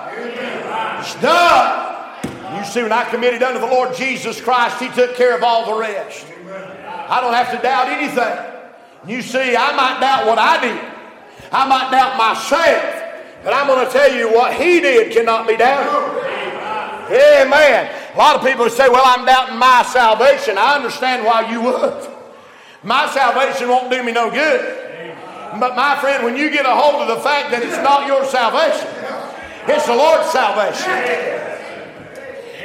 It's 1.00 1.14
done. 1.20 2.58
You 2.58 2.64
see, 2.64 2.82
when 2.82 2.92
I 2.92 3.04
committed 3.10 3.42
unto 3.42 3.60
the 3.60 3.66
Lord 3.66 3.94
Jesus 3.94 4.40
Christ, 4.40 4.80
He 4.80 4.88
took 4.88 5.14
care 5.14 5.36
of 5.36 5.42
all 5.42 5.74
the 5.74 5.80
rest. 5.80 6.31
I 7.08 7.20
don't 7.20 7.34
have 7.34 7.50
to 7.52 7.58
doubt 7.62 7.88
anything. 7.88 8.52
You 9.06 9.22
see, 9.22 9.56
I 9.56 9.74
might 9.74 10.00
doubt 10.00 10.26
what 10.26 10.38
I 10.38 10.60
did, 10.60 10.80
I 11.50 11.66
might 11.68 11.90
doubt 11.90 12.16
myself, 12.16 13.44
but 13.44 13.52
I'm 13.52 13.66
going 13.66 13.84
to 13.84 13.92
tell 13.92 14.12
you 14.14 14.32
what 14.32 14.54
He 14.54 14.80
did 14.80 15.12
cannot 15.12 15.48
be 15.48 15.56
doubted. 15.56 16.22
Amen. 17.10 17.90
A 18.14 18.16
lot 18.16 18.36
of 18.36 18.46
people 18.46 18.70
say, 18.70 18.88
Well, 18.88 19.02
I'm 19.04 19.26
doubting 19.26 19.58
my 19.58 19.82
salvation. 19.82 20.56
I 20.56 20.76
understand 20.76 21.24
why 21.26 21.50
you 21.50 21.60
would. 21.62 22.08
My 22.82 23.08
salvation 23.10 23.68
won't 23.68 23.90
do 23.90 24.02
me 24.02 24.12
no 24.12 24.30
good. 24.30 24.78
But 25.60 25.76
my 25.76 25.98
friend, 26.00 26.24
when 26.24 26.36
you 26.36 26.50
get 26.50 26.64
a 26.64 26.74
hold 26.74 27.02
of 27.02 27.08
the 27.08 27.22
fact 27.22 27.50
that 27.50 27.62
it's 27.62 27.76
not 27.78 28.06
your 28.06 28.24
salvation, 28.24 28.88
it's 29.68 29.86
the 29.86 29.94
Lord's 29.94 30.30
salvation. 30.30 30.88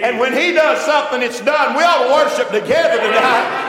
And 0.02 0.20
when 0.20 0.32
He 0.32 0.54
does 0.54 0.80
something, 0.86 1.22
it's 1.22 1.42
done. 1.42 1.76
We 1.76 1.84
ought 1.84 2.08
to 2.08 2.14
worship 2.14 2.48
together 2.50 3.02
tonight. 3.02 3.67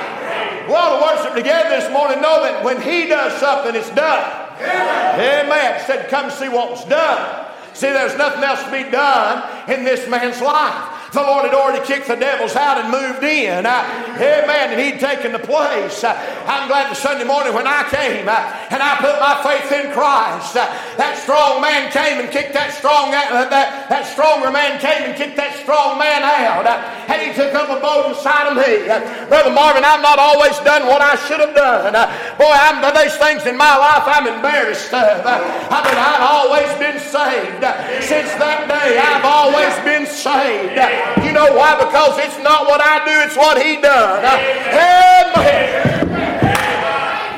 We 0.68 0.74
ought 0.74 1.00
to 1.00 1.16
worship 1.16 1.34
together 1.34 1.70
this 1.70 1.90
morning. 1.90 2.20
Know 2.20 2.42
that 2.42 2.62
when 2.62 2.80
He 2.82 3.06
does 3.06 3.32
something, 3.40 3.74
it's 3.74 3.88
done. 3.90 4.20
Amen. 4.60 5.80
Said, 5.86 6.10
come 6.10 6.30
see 6.30 6.50
what 6.50 6.70
was 6.70 6.84
done. 6.84 7.46
See, 7.72 7.88
there's 7.88 8.18
nothing 8.18 8.44
else 8.44 8.62
to 8.64 8.70
be 8.70 8.90
done 8.90 9.70
in 9.70 9.84
this 9.84 10.06
man's 10.10 10.42
life. 10.42 10.97
The 11.12 11.22
Lord 11.24 11.46
had 11.48 11.54
already 11.54 11.80
kicked 11.86 12.08
the 12.08 12.16
devils 12.16 12.54
out 12.54 12.76
and 12.76 12.92
moved 12.92 13.24
in. 13.24 13.64
Uh, 13.64 14.14
amen. 14.20 14.76
And 14.76 14.80
he'd 14.80 15.00
taken 15.00 15.32
the 15.32 15.40
place. 15.40 16.04
Uh, 16.04 16.12
I'm 16.44 16.68
glad 16.68 16.90
the 16.92 17.00
Sunday 17.00 17.24
morning 17.24 17.54
when 17.54 17.66
I 17.66 17.88
came 17.88 18.28
uh, 18.28 18.36
and 18.68 18.82
I 18.84 19.00
put 19.00 19.16
my 19.16 19.40
faith 19.40 19.72
in 19.72 19.88
Christ, 19.96 20.56
uh, 20.56 20.68
that 21.00 21.16
strong 21.16 21.64
man 21.64 21.88
came 21.92 22.20
and 22.20 22.28
kicked 22.28 22.52
that 22.52 22.76
strong, 22.76 23.08
uh, 23.08 23.48
that, 23.48 23.88
that 23.88 24.04
stronger 24.04 24.52
man 24.52 24.76
came 24.84 25.08
and 25.08 25.16
kicked 25.16 25.40
that 25.40 25.56
strong 25.56 25.96
man 25.96 26.20
out. 26.20 26.68
Uh, 26.68 26.76
and 27.08 27.24
he 27.24 27.32
took 27.32 27.56
up 27.56 27.72
a 27.72 27.80
boat 27.80 28.12
inside 28.12 28.52
of 28.52 28.60
me. 28.60 28.84
Brother 29.32 29.52
Marvin, 29.52 29.88
I've 29.88 30.04
not 30.04 30.20
always 30.20 30.60
done 30.60 30.84
what 30.84 31.00
I 31.00 31.16
should 31.24 31.40
have 31.40 31.56
done. 31.56 31.96
boy, 32.36 32.52
I'm, 32.52 32.84
there's 32.84 33.16
things 33.16 33.48
in 33.48 33.56
my 33.56 33.80
life 33.80 34.04
I'm 34.04 34.28
embarrassed 34.28 34.92
of. 34.92 35.24
I 35.24 35.78
mean, 35.88 35.96
I've 35.96 36.24
always 36.36 36.68
been 36.76 37.00
saved. 37.00 37.64
Since 38.04 38.36
that 38.36 38.68
day, 38.68 39.00
I've 39.00 39.24
always 39.24 39.72
been 39.88 40.04
saved. 40.04 40.76
You 41.24 41.32
know 41.32 41.52
why? 41.54 41.76
Because 41.78 42.18
it's 42.18 42.38
not 42.42 42.66
what 42.66 42.80
I 42.80 43.04
do, 43.04 43.14
it's 43.26 43.36
what 43.36 43.60
He 43.60 43.80
done. 43.80 44.22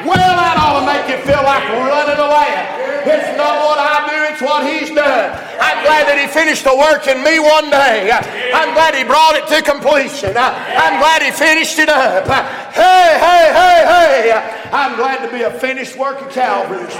Well, 0.06 0.16
that 0.16 0.56
ought 0.56 0.80
to 0.80 0.86
make 0.88 1.06
you 1.12 1.18
feel 1.26 1.42
like 1.44 1.64
running 1.68 2.18
away. 2.18 2.52
It's 3.00 3.36
not 3.36 3.64
what 3.64 3.78
I 3.78 4.08
do, 4.08 4.16
it's 4.32 4.42
what 4.42 4.66
He's 4.66 4.90
done. 4.90 5.30
I'm 5.60 5.84
glad 5.84 6.08
that 6.08 6.18
He 6.20 6.26
finished 6.26 6.64
the 6.64 6.74
work 6.76 7.06
in 7.06 7.22
me 7.24 7.38
one 7.38 7.70
day. 7.70 8.10
I'm 8.10 8.72
glad 8.74 8.94
He 8.94 9.04
brought 9.04 9.36
it 9.36 9.46
to 9.48 9.62
completion. 9.62 10.36
I'm 10.36 10.98
glad 11.00 11.22
He 11.22 11.30
finished 11.30 11.78
it 11.78 11.88
up. 11.88 12.26
Hey, 12.72 13.18
hey, 13.20 13.52
hey, 13.52 13.84
hey. 13.86 14.32
I'm 14.72 14.96
glad 14.96 15.24
to 15.26 15.32
be 15.32 15.42
a 15.42 15.50
finished 15.50 15.96
work 15.96 16.20
of 16.20 16.30
Calvary's. 16.30 16.94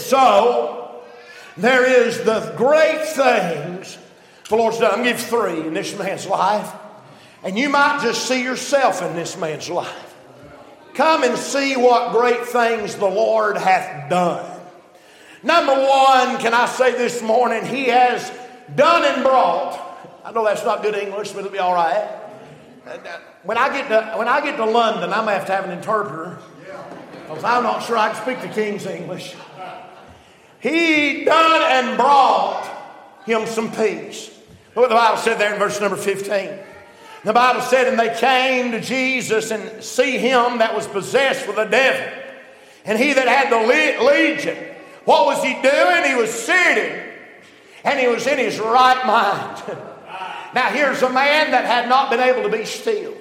So, 0.00 1.02
there 1.56 1.84
is 1.84 2.22
the 2.24 2.52
great 2.56 3.04
things 3.06 3.98
the 4.52 4.56
Lord's 4.58 4.78
done. 4.78 4.98
I'm 4.98 5.02
give 5.02 5.18
three 5.18 5.66
in 5.66 5.72
this 5.72 5.98
man's 5.98 6.26
life. 6.26 6.70
And 7.42 7.58
you 7.58 7.70
might 7.70 8.00
just 8.02 8.28
see 8.28 8.42
yourself 8.44 9.02
in 9.02 9.16
this 9.16 9.36
man's 9.36 9.68
life. 9.68 10.14
Come 10.94 11.24
and 11.24 11.36
see 11.38 11.74
what 11.74 12.12
great 12.12 12.44
things 12.44 12.94
the 12.96 13.08
Lord 13.08 13.56
hath 13.56 14.10
done. 14.10 14.60
Number 15.42 15.72
one, 15.72 16.38
can 16.38 16.52
I 16.52 16.66
say 16.66 16.92
this 16.92 17.22
morning, 17.22 17.64
He 17.64 17.86
has 17.86 18.30
done 18.76 19.04
and 19.04 19.24
brought. 19.24 19.80
I 20.22 20.30
know 20.32 20.44
that's 20.44 20.64
not 20.64 20.82
good 20.82 20.94
English, 20.94 21.32
but 21.32 21.40
it'll 21.40 21.50
be 21.50 21.58
all 21.58 21.74
right. 21.74 22.10
Uh, 22.86 22.98
when 23.44 23.56
I 23.56 23.70
get 23.70 23.88
to, 23.88 24.18
when 24.18 24.28
I 24.28 24.40
get 24.42 24.56
to 24.58 24.66
London, 24.66 25.12
I'm 25.12 25.24
going 25.24 25.34
to 25.34 25.38
have 25.38 25.46
to 25.46 25.52
have 25.52 25.64
an 25.64 25.70
interpreter 25.70 26.38
because 27.22 27.42
I'm 27.42 27.62
not 27.62 27.82
sure 27.84 27.96
I 27.96 28.12
can 28.12 28.22
speak 28.22 28.40
the 28.42 28.54
King's 28.54 28.84
English. 28.84 29.34
He 30.60 31.24
done 31.24 31.62
and 31.62 31.96
brought 31.96 32.68
him 33.24 33.46
some 33.46 33.72
peace. 33.72 34.30
Look 34.74 34.84
what 34.84 34.88
the 34.88 34.94
Bible 34.94 35.18
said 35.18 35.38
there 35.38 35.52
in 35.52 35.58
verse 35.58 35.80
number 35.80 35.96
15. 35.96 36.50
The 37.24 37.32
Bible 37.32 37.60
said, 37.60 37.86
And 37.88 37.98
they 37.98 38.14
came 38.18 38.72
to 38.72 38.80
Jesus 38.80 39.50
and 39.50 39.82
see 39.82 40.18
him 40.18 40.58
that 40.58 40.74
was 40.74 40.86
possessed 40.86 41.46
with 41.46 41.58
a 41.58 41.68
devil. 41.68 42.20
And 42.84 42.98
he 42.98 43.12
that 43.12 43.28
had 43.28 43.52
the 43.52 44.04
legion, 44.04 44.56
what 45.04 45.26
was 45.26 45.42
he 45.42 45.52
doing? 45.62 46.04
He 46.04 46.14
was 46.14 46.32
sitting 46.32 47.00
and 47.84 47.98
he 47.98 48.08
was 48.08 48.26
in 48.26 48.38
his 48.38 48.58
right 48.58 49.06
mind. 49.06 49.78
now, 50.54 50.68
here's 50.70 51.02
a 51.02 51.10
man 51.10 51.50
that 51.50 51.64
had 51.64 51.88
not 51.88 52.10
been 52.10 52.20
able 52.20 52.42
to 52.42 52.48
be 52.48 52.64
still. 52.64 53.14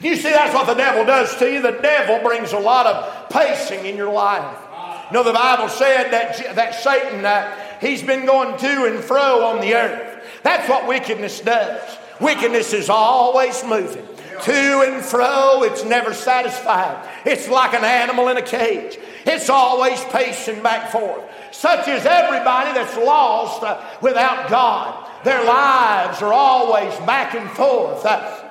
You 0.00 0.16
see, 0.16 0.30
that's 0.30 0.54
what 0.54 0.66
the 0.66 0.74
devil 0.74 1.04
does 1.04 1.36
to 1.36 1.50
you. 1.50 1.62
The 1.62 1.78
devil 1.82 2.18
brings 2.26 2.52
a 2.52 2.58
lot 2.58 2.86
of 2.86 3.30
pacing 3.30 3.86
in 3.86 3.96
your 3.96 4.12
life. 4.12 4.58
You 5.10 5.14
know, 5.14 5.22
the 5.22 5.32
Bible 5.32 5.68
said 5.68 6.10
that, 6.10 6.56
that 6.56 6.74
Satan, 6.74 7.24
uh, 7.24 7.54
he's 7.80 8.02
been 8.02 8.26
going 8.26 8.58
to 8.58 8.84
and 8.86 9.02
fro 9.02 9.44
on 9.44 9.60
the 9.60 9.74
earth. 9.74 10.15
That's 10.46 10.68
what 10.68 10.86
wickedness 10.86 11.40
does. 11.40 11.82
Wickedness 12.20 12.72
is 12.72 12.88
always 12.88 13.64
moving 13.64 14.06
to 14.44 14.80
and 14.86 15.04
fro. 15.04 15.64
It's 15.64 15.82
never 15.82 16.14
satisfied. 16.14 17.04
It's 17.24 17.48
like 17.48 17.74
an 17.74 17.84
animal 17.84 18.28
in 18.28 18.36
a 18.36 18.42
cage. 18.42 18.96
It's 19.24 19.50
always 19.50 19.98
pacing 20.04 20.62
back 20.62 20.84
and 20.84 20.92
forth. 20.92 21.24
Such 21.50 21.88
is 21.88 22.06
everybody 22.06 22.72
that's 22.74 22.96
lost 22.96 23.64
uh, 23.64 23.82
without 24.00 24.48
God. 24.48 25.10
Their 25.24 25.42
lives 25.44 26.22
are 26.22 26.32
always 26.32 26.94
back 27.00 27.34
and 27.34 27.50
forth. 27.50 28.06
Uh, 28.06 28.44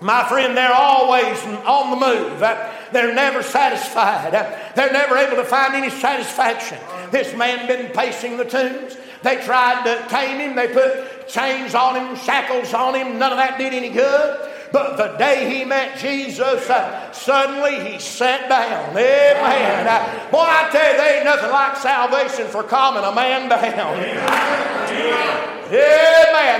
my 0.00 0.28
friend, 0.28 0.56
they're 0.56 0.74
always 0.74 1.40
on 1.44 1.90
the 1.90 2.04
move. 2.04 2.42
Uh, 2.42 2.72
they're 2.90 3.14
never 3.14 3.44
satisfied. 3.44 4.34
Uh, 4.34 4.58
they're 4.74 4.92
never 4.92 5.16
able 5.16 5.36
to 5.36 5.44
find 5.44 5.76
any 5.76 5.90
satisfaction. 5.90 6.78
This 7.12 7.32
man 7.36 7.68
been 7.68 7.92
pacing 7.92 8.38
the 8.38 8.44
tombs. 8.44 8.96
They 9.22 9.36
tried 9.44 9.84
to 9.84 10.08
tame 10.08 10.38
him. 10.38 10.56
They 10.56 10.68
put 10.68 11.28
chains 11.28 11.74
on 11.74 11.96
him, 11.96 12.16
shackles 12.16 12.72
on 12.74 12.94
him. 12.94 13.18
None 13.18 13.32
of 13.32 13.38
that 13.38 13.58
did 13.58 13.72
any 13.74 13.90
good. 13.90 14.50
But 14.72 14.96
the 14.96 15.16
day 15.16 15.58
he 15.58 15.64
met 15.64 15.98
Jesus, 15.98 16.68
uh, 16.68 17.10
suddenly 17.12 17.90
he 17.90 17.98
sat 17.98 18.48
down. 18.48 18.90
Amen. 18.90 19.86
Uh, 19.86 20.30
boy, 20.30 20.38
I 20.40 20.68
tell 20.70 20.92
you, 20.92 20.98
there 20.98 21.16
ain't 21.16 21.24
nothing 21.24 21.50
like 21.50 21.76
salvation 21.76 22.46
for 22.48 22.62
calming 22.62 23.04
a 23.04 23.14
man 23.14 23.48
down. 23.48 23.96
Amen. 23.98 25.57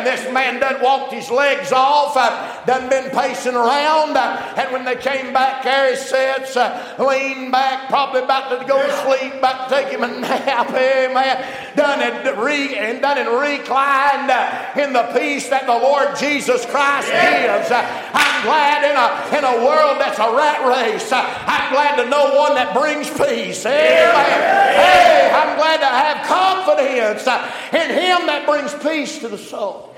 This 0.08 0.32
man 0.32 0.58
done 0.58 0.80
walked 0.82 1.12
his 1.12 1.30
legs 1.30 1.70
off. 1.70 2.16
Uh, 2.16 2.64
done 2.64 2.88
been 2.88 3.10
pacing 3.10 3.54
around. 3.54 4.16
Uh, 4.16 4.54
and 4.56 4.72
when 4.72 4.84
they 4.84 4.96
came 4.96 5.34
back, 5.34 5.62
Harry 5.64 5.96
sits, 5.96 6.56
uh, 6.56 6.96
leaned 6.98 7.52
back, 7.52 7.88
probably 7.88 8.22
about 8.22 8.48
to 8.48 8.66
go 8.66 8.80
to 8.80 8.92
sleep, 9.04 9.34
about 9.34 9.68
to 9.68 9.74
take 9.74 9.88
him 9.88 10.02
a 10.02 10.08
nap. 10.20 10.70
Amen. 10.70 11.44
Done 11.76 12.00
it 12.00 12.36
re, 12.38 12.74
and 12.76 13.02
done 13.02 13.18
it 13.18 13.28
reclined 13.28 14.30
uh, 14.30 14.80
in 14.80 14.92
the 14.92 15.04
peace 15.12 15.48
that 15.50 15.66
the 15.66 15.76
Lord 15.76 16.16
Jesus 16.18 16.64
Christ 16.66 17.08
gives. 17.08 17.70
Uh, 17.70 17.84
I'm 18.14 18.42
glad 18.44 18.88
in 18.88 18.96
a, 18.96 19.38
in 19.38 19.44
a 19.44 19.64
world 19.64 20.00
that's 20.00 20.18
a 20.18 20.30
rat 20.34 20.64
race. 20.66 21.12
Uh, 21.12 21.20
I'm 21.20 21.72
glad 21.72 22.02
to 22.02 22.08
know 22.08 22.34
one 22.34 22.54
that 22.54 22.74
brings 22.74 23.10
peace. 23.10 23.64
Amen. 23.66 24.72
Hey, 24.72 25.30
I'm 25.30 25.56
glad 25.56 25.78
to 25.78 25.92
have 25.92 26.26
confidence 26.26 27.26
uh, 27.26 27.44
in 27.72 27.90
Him 27.90 28.26
that 28.26 28.46
brings 28.46 28.72
peace 28.74 28.97
to 29.06 29.28
the 29.28 29.38
soul. 29.38 29.94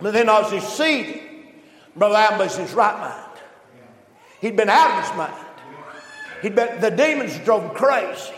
But 0.00 0.12
then 0.12 0.28
as 0.28 0.50
he's 0.50 0.66
seated, 0.66 1.22
Brother 1.96 2.16
Allen 2.16 2.38
was 2.38 2.56
his 2.56 2.72
right 2.74 2.98
mind. 2.98 3.40
He'd 4.40 4.56
been 4.56 4.68
out 4.68 4.98
of 4.98 5.08
his 5.08 5.16
mind. 5.16 5.46
He'd 6.42 6.54
been, 6.54 6.80
the 6.80 6.90
demons 6.90 7.38
drove 7.38 7.62
him 7.62 7.70
crazy. 7.70 8.34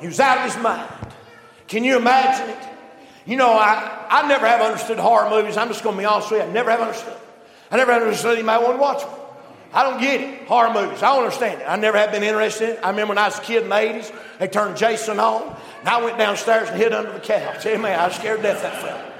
He 0.00 0.06
was 0.06 0.18
out 0.18 0.38
of 0.38 0.52
his 0.52 0.62
mind. 0.62 0.90
Can 1.68 1.84
you 1.84 1.96
imagine 1.96 2.50
it? 2.50 2.68
You 3.26 3.36
know, 3.36 3.52
I, 3.52 4.06
I 4.10 4.28
never 4.28 4.46
have 4.46 4.60
understood 4.60 4.98
horror 4.98 5.30
movies. 5.30 5.56
I'm 5.56 5.68
just 5.68 5.82
going 5.82 5.96
to 5.96 6.02
be 6.02 6.04
honest 6.04 6.30
with 6.30 6.42
you. 6.42 6.48
I 6.48 6.52
never 6.52 6.70
have 6.70 6.80
understood. 6.80 7.16
I 7.70 7.76
never 7.76 7.92
understood 7.92 8.38
anybody 8.38 8.64
want 8.64 8.76
to 8.76 8.80
watch 8.80 9.00
them. 9.00 9.23
I 9.74 9.82
don't 9.82 10.00
get 10.00 10.20
it. 10.20 10.46
Horror 10.46 10.72
movies. 10.72 11.02
I 11.02 11.14
don't 11.14 11.24
understand 11.24 11.60
it. 11.60 11.64
I 11.64 11.76
never 11.76 11.98
have 11.98 12.12
been 12.12 12.22
interested 12.22 12.70
in 12.70 12.76
it. 12.76 12.80
I 12.84 12.90
remember 12.90 13.10
when 13.10 13.18
I 13.18 13.26
was 13.26 13.38
a 13.38 13.42
kid 13.42 13.64
in 13.64 13.68
the 13.68 13.74
80s, 13.74 14.14
they 14.38 14.46
turned 14.46 14.76
Jason 14.76 15.18
on, 15.18 15.56
and 15.80 15.88
I 15.88 16.02
went 16.02 16.16
downstairs 16.16 16.68
and 16.70 16.78
hid 16.78 16.92
under 16.92 17.12
the 17.12 17.20
couch. 17.20 17.64
Man, 17.64 17.98
I 17.98 18.06
was 18.06 18.16
scared 18.16 18.38
to 18.38 18.42
death 18.44 18.62
that 18.62 18.80
fella. 18.80 19.12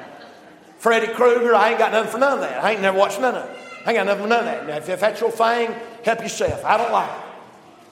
Freddy 0.78 1.08
Krueger, 1.08 1.54
I 1.54 1.70
ain't 1.70 1.78
got 1.78 1.92
nothing 1.92 2.12
for 2.12 2.18
none 2.18 2.34
of 2.34 2.40
that. 2.40 2.62
I 2.62 2.72
ain't 2.72 2.82
never 2.82 2.96
watched 2.96 3.20
none 3.20 3.34
of 3.34 3.50
it. 3.50 3.56
I 3.84 3.90
ain't 3.90 3.96
got 3.96 4.06
nothing 4.06 4.22
for 4.22 4.28
none 4.28 4.40
of 4.40 4.44
that. 4.44 4.66
Now, 4.66 4.76
if, 4.76 4.88
if 4.88 5.00
that's 5.00 5.20
your 5.20 5.30
thing, 5.32 5.74
help 6.04 6.20
yourself. 6.20 6.64
I 6.64 6.76
don't 6.76 6.92
like 6.92 7.10
it. 7.10 7.24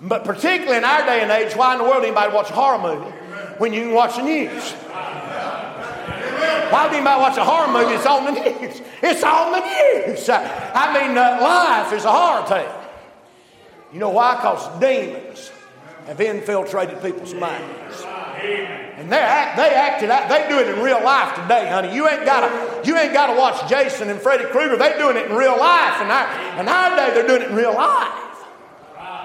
But 0.02 0.24
particularly 0.24 0.78
in 0.78 0.84
our 0.84 1.04
day 1.04 1.20
and 1.22 1.30
age, 1.30 1.56
why 1.56 1.72
in 1.72 1.78
the 1.78 1.84
world 1.84 2.04
anybody 2.04 2.32
watch 2.32 2.50
a 2.50 2.54
horror 2.54 2.78
movie 2.78 3.10
when 3.58 3.72
you 3.72 3.82
can 3.82 3.94
watch 3.94 4.16
the 4.16 4.22
news? 4.22 4.74
Why 6.72 6.86
would 6.86 6.94
anybody 6.94 7.20
watch 7.20 7.36
a 7.36 7.44
horror 7.44 7.70
movie? 7.70 7.94
It's 7.94 8.06
on 8.06 8.24
the 8.24 8.32
news. 8.32 8.80
It's 9.02 9.22
on 9.22 9.52
the 9.52 9.60
news. 9.60 10.28
I 10.30 11.06
mean, 11.06 11.18
uh, 11.18 11.38
life 11.42 11.92
is 11.92 12.06
a 12.06 12.10
horror 12.10 12.46
tale. 12.48 12.80
You 13.92 13.98
know 13.98 14.08
why? 14.08 14.36
Because 14.36 14.80
demons 14.80 15.52
have 16.06 16.18
infiltrated 16.18 17.02
people's 17.02 17.34
minds. 17.34 18.02
And 18.96 19.12
they 19.12 19.18
act, 19.18 19.56
they 19.56 19.68
acted 19.74 20.10
out, 20.10 20.30
they 20.30 20.48
do 20.48 20.58
it 20.60 20.74
in 20.74 20.82
real 20.82 21.02
life 21.04 21.34
today, 21.34 21.68
honey. 21.68 21.94
You 21.94 22.08
ain't 22.08 22.24
gotta 22.24 22.80
you 22.88 22.96
ain't 22.96 23.12
gotta 23.12 23.38
watch 23.38 23.68
Jason 23.68 24.08
and 24.08 24.18
Freddy 24.18 24.44
Krueger. 24.44 24.76
They're 24.76 24.98
doing 24.98 25.16
it 25.16 25.30
in 25.30 25.36
real 25.36 25.58
life. 25.58 26.00
And 26.00 26.10
our, 26.10 26.60
in 26.60 26.68
our 26.68 26.96
day, 26.96 27.14
they're 27.14 27.26
doing 27.26 27.42
it 27.42 27.50
in 27.50 27.54
real 27.54 27.74
life. 27.74 28.12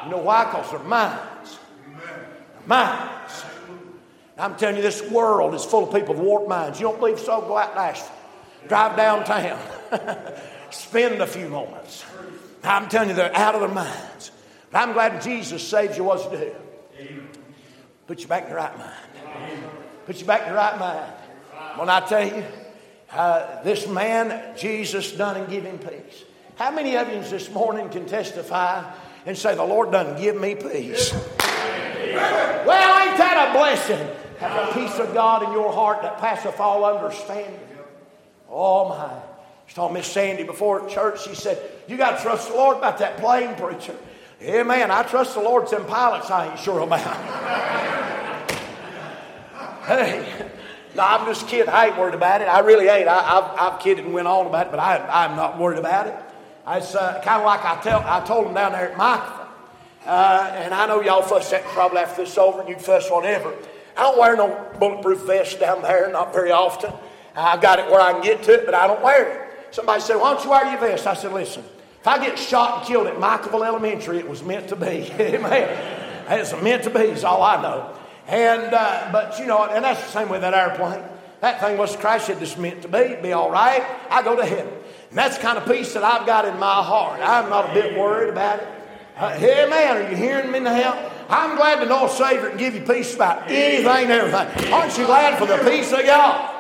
You 0.04 0.12
know 0.12 0.18
why? 0.18 0.46
Because 0.46 0.70
their 0.70 0.80
minds. 0.82 1.60
Their 1.96 2.68
minds. 2.68 3.27
I'm 4.38 4.56
telling 4.56 4.76
you, 4.76 4.82
this 4.82 5.02
world 5.10 5.56
is 5.56 5.66
full 5.66 5.88
of 5.88 5.94
people 5.94 6.14
with 6.14 6.24
warped 6.24 6.48
minds. 6.48 6.80
You 6.80 6.88
don't 6.88 7.00
believe 7.00 7.20
so? 7.20 7.42
Go 7.42 7.58
out 7.58 7.74
to 7.74 7.80
Asheville. 7.80 8.12
Drive 8.68 8.96
downtown. 8.96 9.60
Spend 10.70 11.22
a 11.22 11.28
few 11.28 11.50
moments. 11.50 12.06
I'm 12.64 12.90
telling 12.90 13.10
you, 13.10 13.16
they're 13.16 13.36
out 13.36 13.56
of 13.56 13.62
their 13.62 13.70
minds. 13.70 14.32
But 14.72 14.80
I'm 14.80 14.94
glad 14.94 15.22
Jesus 15.22 15.66
saves 15.66 15.98
you 15.98 16.04
what 16.04 16.30
to 16.30 16.38
do. 16.38 16.52
Put 18.06 18.22
you 18.22 18.28
back 18.28 18.44
in 18.44 18.50
the 18.50 18.56
right 18.56 18.78
mind. 18.78 19.64
Put 20.06 20.20
you 20.20 20.26
back 20.26 20.44
in 20.44 20.50
the 20.50 20.56
right 20.56 20.78
mind. 20.80 21.14
When 21.78 21.90
I 21.90 22.02
tell 22.02 22.26
you, 22.26 22.44
uh, 23.12 23.64
this 23.64 23.88
man, 23.88 24.56
Jesus 24.58 25.12
done 25.14 25.38
and 25.38 25.50
give 25.50 25.64
him 25.64 25.80
peace. 25.80 26.24
How 26.56 26.72
many 26.72 26.98
of 26.98 27.10
you 27.10 27.22
this 27.22 27.50
morning 27.52 27.90
can 27.90 28.06
testify 28.06 28.84
and 29.26 29.38
say, 29.38 29.56
The 29.56 29.64
Lord 29.64 29.92
done 29.92 30.20
give 30.20 30.40
me 30.40 30.56
peace? 30.56 31.14
Well, 31.14 33.08
ain't 33.08 33.18
that 33.18 33.50
a 33.50 33.58
blessing? 33.58 34.27
Have 34.40 34.68
the 34.68 34.80
peace 34.80 35.00
of 35.00 35.14
God 35.14 35.44
in 35.44 35.52
your 35.52 35.72
heart 35.72 36.02
that 36.04 36.20
passeth 36.20 36.60
all 36.60 36.86
understanding. 36.86 37.60
Oh, 38.50 38.90
my. 38.90 38.96
I 38.96 39.22
was 39.66 39.74
talking 39.74 39.96
Miss 39.96 40.08
Sandy 40.08 40.44
before 40.44 40.88
church. 40.88 41.24
She 41.24 41.36
said, 41.36 41.60
You 41.88 41.98
got 41.98 42.18
to 42.18 42.24
trust 42.24 42.50
the 42.50 42.56
Lord 42.56 42.78
about 42.78 43.00
that 43.00 43.18
plane 43.18 43.56
preacher. 43.56 43.96
Amen. 44.42 44.92
I 44.92 45.04
trust 45.04 45.34
the 45.34 45.42
Lord. 45.42 45.68
Some 45.68 45.86
pilots 45.86 46.30
I 46.30 46.50
ain't 46.52 46.60
sure 46.60 46.80
about. 46.82 47.84
Hey, 49.88 50.50
no, 50.96 51.02
I'm 51.02 51.26
just 51.26 51.48
kidding. 51.48 51.70
I 51.70 51.86
ain't 51.86 51.98
worried 51.98 52.14
about 52.14 52.42
it. 52.42 52.50
I 52.50 52.60
really 52.60 52.90
ain't. 52.90 53.08
I, 53.08 53.22
have 53.22 53.56
I've 53.58 53.80
kidded 53.80 54.04
and 54.04 54.14
went 54.14 54.28
on 54.28 54.46
about 54.46 54.68
it, 54.68 54.72
but 54.72 54.82
I, 54.82 54.98
I'm 55.24 55.38
not 55.38 55.58
worried 55.58 55.80
about 55.80 56.08
it. 56.08 56.16
It's 56.68 56.94
uh, 56.94 57.22
kind 57.24 57.40
of 57.40 57.46
like 57.46 57.64
I, 57.64 57.80
tell, 57.82 58.04
I 58.06 58.20
told 58.26 58.48
them 58.48 58.54
down 58.54 58.74
there 58.74 58.92
at 58.92 58.98
Microphone. 58.98 59.48
Uh, 60.06 60.52
and 60.56 60.74
I 60.74 60.88
know 60.88 61.02
y'all 61.02 61.22
fuss 61.22 61.52
that 61.52 61.64
probably 61.64 62.00
after 62.00 62.26
this 62.26 62.38
over 62.38 62.60
and 62.60 62.70
you 62.70 62.76
fuss 62.76 63.10
whatever. 63.10 63.54
I 63.98 64.04
don't 64.04 64.20
wear 64.20 64.36
no 64.36 64.72
bulletproof 64.80 65.26
vest 65.26 65.60
down 65.60 65.82
there, 65.82 66.12
not 66.12 66.34
very 66.34 66.52
often. 66.52 66.94
I've 67.36 67.62
got 67.62 67.80
it 67.80 67.90
where 67.90 68.02
I 68.02 68.14
can 68.14 68.22
get 68.22 68.44
to 68.44 68.54
it, 68.54 68.66
but 68.66 68.74
I 68.74 68.88
don't 68.88 69.02
wear 69.04 69.30
it. 69.30 69.48
Somebody 69.72 70.02
said, 70.02 70.16
Why 70.16 70.34
don't 70.34 70.44
you 70.44 70.50
wear 70.50 70.66
your 70.70 70.80
vest? 70.80 71.06
I 71.06 71.14
said, 71.14 71.34
Listen, 71.34 71.64
if 72.00 72.08
I 72.08 72.24
get 72.24 72.38
shot 72.38 72.80
and 72.80 72.88
killed 72.88 73.08
at 73.08 73.16
Micaville 73.16 73.66
Elementary, 73.66 74.18
it 74.18 74.28
was 74.28 74.44
meant 74.44 74.70
to 74.70 74.76
be. 74.76 74.86
Amen. 75.20 76.26
It's 76.30 76.54
meant 76.62 76.84
to 76.84 76.90
be, 76.90 77.02
is 77.02 77.24
all 77.24 77.42
I 77.42 77.62
know. 77.62 77.94
And, 78.28 78.74
uh, 78.74 79.10
but 79.12 79.40
you 79.40 79.46
know, 79.46 79.66
and 79.66 79.84
that's 79.84 80.04
the 80.04 80.12
same 80.12 80.30
with 80.30 80.42
that 80.42 80.54
airplane. 80.54 81.04
That 81.42 81.60
thing 81.60 81.78
was 81.78 81.96
Christ 81.96 82.28
said 82.28 82.40
this 82.40 82.58
meant 82.58 82.82
to 82.82 82.88
be, 82.88 83.16
be 83.22 83.34
all 83.34 83.52
right. 83.52 83.84
I 84.10 84.24
go 84.24 84.36
to 84.36 84.46
heaven. 84.46 84.74
And 85.10 85.18
that's 85.18 85.38
the 85.38 85.44
kind 85.44 85.58
of 85.58 85.66
peace 85.66 85.94
that 85.94 86.04
I've 86.04 86.26
got 86.26 86.46
in 86.46 86.58
my 86.60 86.84
heart. 86.84 87.22
I'm 87.22 87.50
not 87.50 87.70
a 87.70 87.74
bit 87.74 87.98
worried 87.98 88.30
about 88.30 88.60
it. 88.60 88.68
Uh, 89.16 89.38
hey, 89.38 89.68
man, 89.70 89.98
are 89.98 90.10
you 90.10 90.16
hearing 90.16 90.52
me 90.52 90.60
now? 90.60 91.12
I'm 91.30 91.58
glad 91.58 91.80
to 91.82 91.86
know 91.86 92.06
a 92.06 92.10
Savior 92.10 92.50
can 92.50 92.58
give 92.58 92.74
you 92.74 92.82
peace 92.82 93.14
about 93.14 93.50
anything 93.50 93.86
and 93.88 94.12
everything. 94.12 94.74
Aren't 94.74 94.98
you 94.98 95.06
glad 95.06 95.38
for 95.38 95.46
the 95.46 95.58
peace 95.70 95.92
of 95.92 96.04
God? 96.04 96.54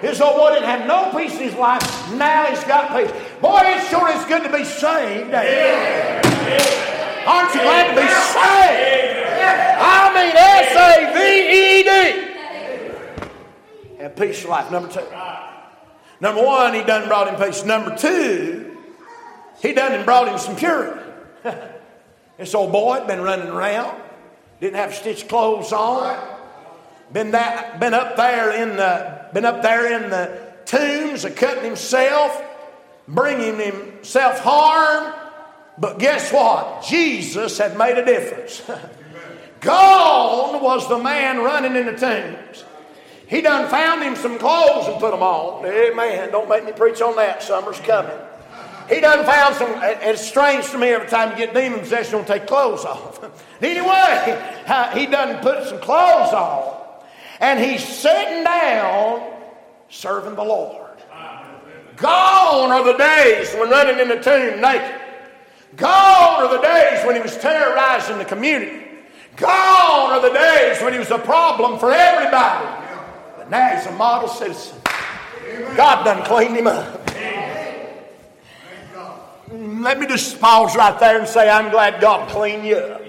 His 0.00 0.20
old 0.20 0.36
boy 0.36 0.50
didn't 0.50 0.68
have 0.68 0.86
no 0.86 1.10
peace 1.18 1.32
in 1.34 1.40
his 1.48 1.54
life. 1.54 1.82
Now 2.12 2.44
he's 2.44 2.62
got 2.64 2.90
peace. 2.92 3.10
Boy, 3.40 3.62
it 3.64 3.88
sure 3.88 4.08
is 4.10 4.24
good 4.26 4.42
to 4.44 4.52
be 4.52 4.64
saved. 4.64 5.34
Aren't 7.26 7.54
you 7.54 7.60
glad 7.62 7.88
to 7.88 8.00
be 8.00 8.06
saved? 8.06 9.24
I 9.80 10.12
mean 10.14 10.36
S 10.36 10.76
A 10.76 11.12
V 11.14 11.18
E 11.58 11.82
D. 11.82 11.88
And 14.04 14.14
peace 14.14 14.44
of 14.44 14.50
life. 14.50 14.70
Number 14.70 14.88
two. 14.88 15.06
Number 16.20 16.44
one, 16.44 16.74
he 16.74 16.82
done 16.82 17.08
brought 17.08 17.28
him 17.28 17.36
peace. 17.44 17.64
Number 17.64 17.96
two, 17.96 18.76
he 19.60 19.72
done 19.72 19.92
and 19.92 20.04
brought 20.04 20.28
him 20.28 20.38
some 20.38 20.54
purity. 20.54 21.00
this 22.38 22.54
old 22.54 22.72
boy 22.72 22.94
had 22.94 23.06
been 23.06 23.20
running 23.20 23.48
around, 23.48 24.00
didn't 24.60 24.76
have 24.76 24.94
stitched 24.94 25.28
clothes 25.28 25.72
on, 25.72 26.18
been 27.12 27.32
that, 27.32 27.78
been 27.80 27.94
up 27.94 28.16
there 28.16 28.50
in 28.50 28.76
the, 28.76 29.28
been 29.32 29.44
up 29.44 29.62
there 29.62 30.02
in 30.02 30.10
the 30.10 30.52
tombs, 30.64 31.24
of 31.24 31.36
cutting 31.36 31.64
himself, 31.64 32.42
bringing 33.06 33.58
himself 33.58 34.40
harm. 34.40 35.14
But 35.78 35.98
guess 35.98 36.32
what? 36.32 36.84
Jesus 36.84 37.58
had 37.58 37.76
made 37.76 37.98
a 37.98 38.04
difference. 38.04 38.62
Gone 39.60 40.62
was 40.62 40.88
the 40.88 40.98
man 40.98 41.38
running 41.38 41.76
in 41.76 41.86
the 41.86 41.96
tombs. 41.96 42.64
He 43.26 43.40
done 43.40 43.70
found 43.70 44.02
him 44.02 44.16
some 44.16 44.38
clothes 44.38 44.86
and 44.86 45.00
put 45.00 45.10
them 45.10 45.22
on. 45.22 45.64
Amen. 45.66 46.30
Don't 46.30 46.48
make 46.48 46.64
me 46.64 46.72
preach 46.72 47.00
on 47.00 47.16
that. 47.16 47.42
Summer's 47.42 47.80
coming. 47.80 48.16
He 48.88 49.00
done 49.00 49.24
found 49.24 49.54
some, 49.56 49.70
it's 49.82 50.26
strange 50.26 50.70
to 50.70 50.78
me 50.78 50.88
every 50.88 51.08
time 51.08 51.30
you 51.30 51.36
get 51.36 51.54
demon 51.54 51.80
possession, 51.80 52.12
don't 52.12 52.26
take 52.26 52.46
clothes 52.46 52.84
off. 52.84 53.24
anyway, 53.62 54.54
he 54.94 55.06
done 55.06 55.42
put 55.42 55.66
some 55.68 55.80
clothes 55.80 56.32
on. 56.32 56.82
And 57.40 57.58
he's 57.58 57.86
sitting 57.86 58.44
down 58.44 59.32
serving 59.88 60.34
the 60.34 60.44
Lord. 60.44 60.80
Gone 61.96 62.70
are 62.72 62.84
the 62.84 62.98
days 62.98 63.54
when 63.54 63.70
running 63.70 64.00
in 64.00 64.08
the 64.08 64.20
tomb 64.20 64.60
naked. 64.60 65.00
Gone 65.76 66.42
are 66.44 66.56
the 66.56 66.62
days 66.62 67.04
when 67.06 67.16
he 67.16 67.22
was 67.22 67.36
terrorizing 67.38 68.18
the 68.18 68.24
community. 68.24 68.86
Gone 69.36 70.12
are 70.12 70.20
the 70.20 70.32
days 70.32 70.80
when 70.82 70.92
he 70.92 70.98
was 70.98 71.10
a 71.10 71.18
problem 71.18 71.78
for 71.78 71.92
everybody. 71.92 72.66
But 73.36 73.50
now 73.50 73.76
he's 73.76 73.86
a 73.86 73.92
model 73.92 74.28
citizen. 74.28 74.78
God 75.76 76.04
done 76.04 76.24
cleaned 76.24 76.56
him 76.56 76.66
up. 76.66 77.03
Let 79.84 80.00
me 80.00 80.06
just 80.06 80.40
pause 80.40 80.74
right 80.74 80.98
there 80.98 81.18
and 81.18 81.28
say, 81.28 81.50
I'm 81.50 81.70
glad 81.70 82.00
God 82.00 82.30
cleaned 82.30 82.64
you 82.64 82.76
up. 82.76 83.02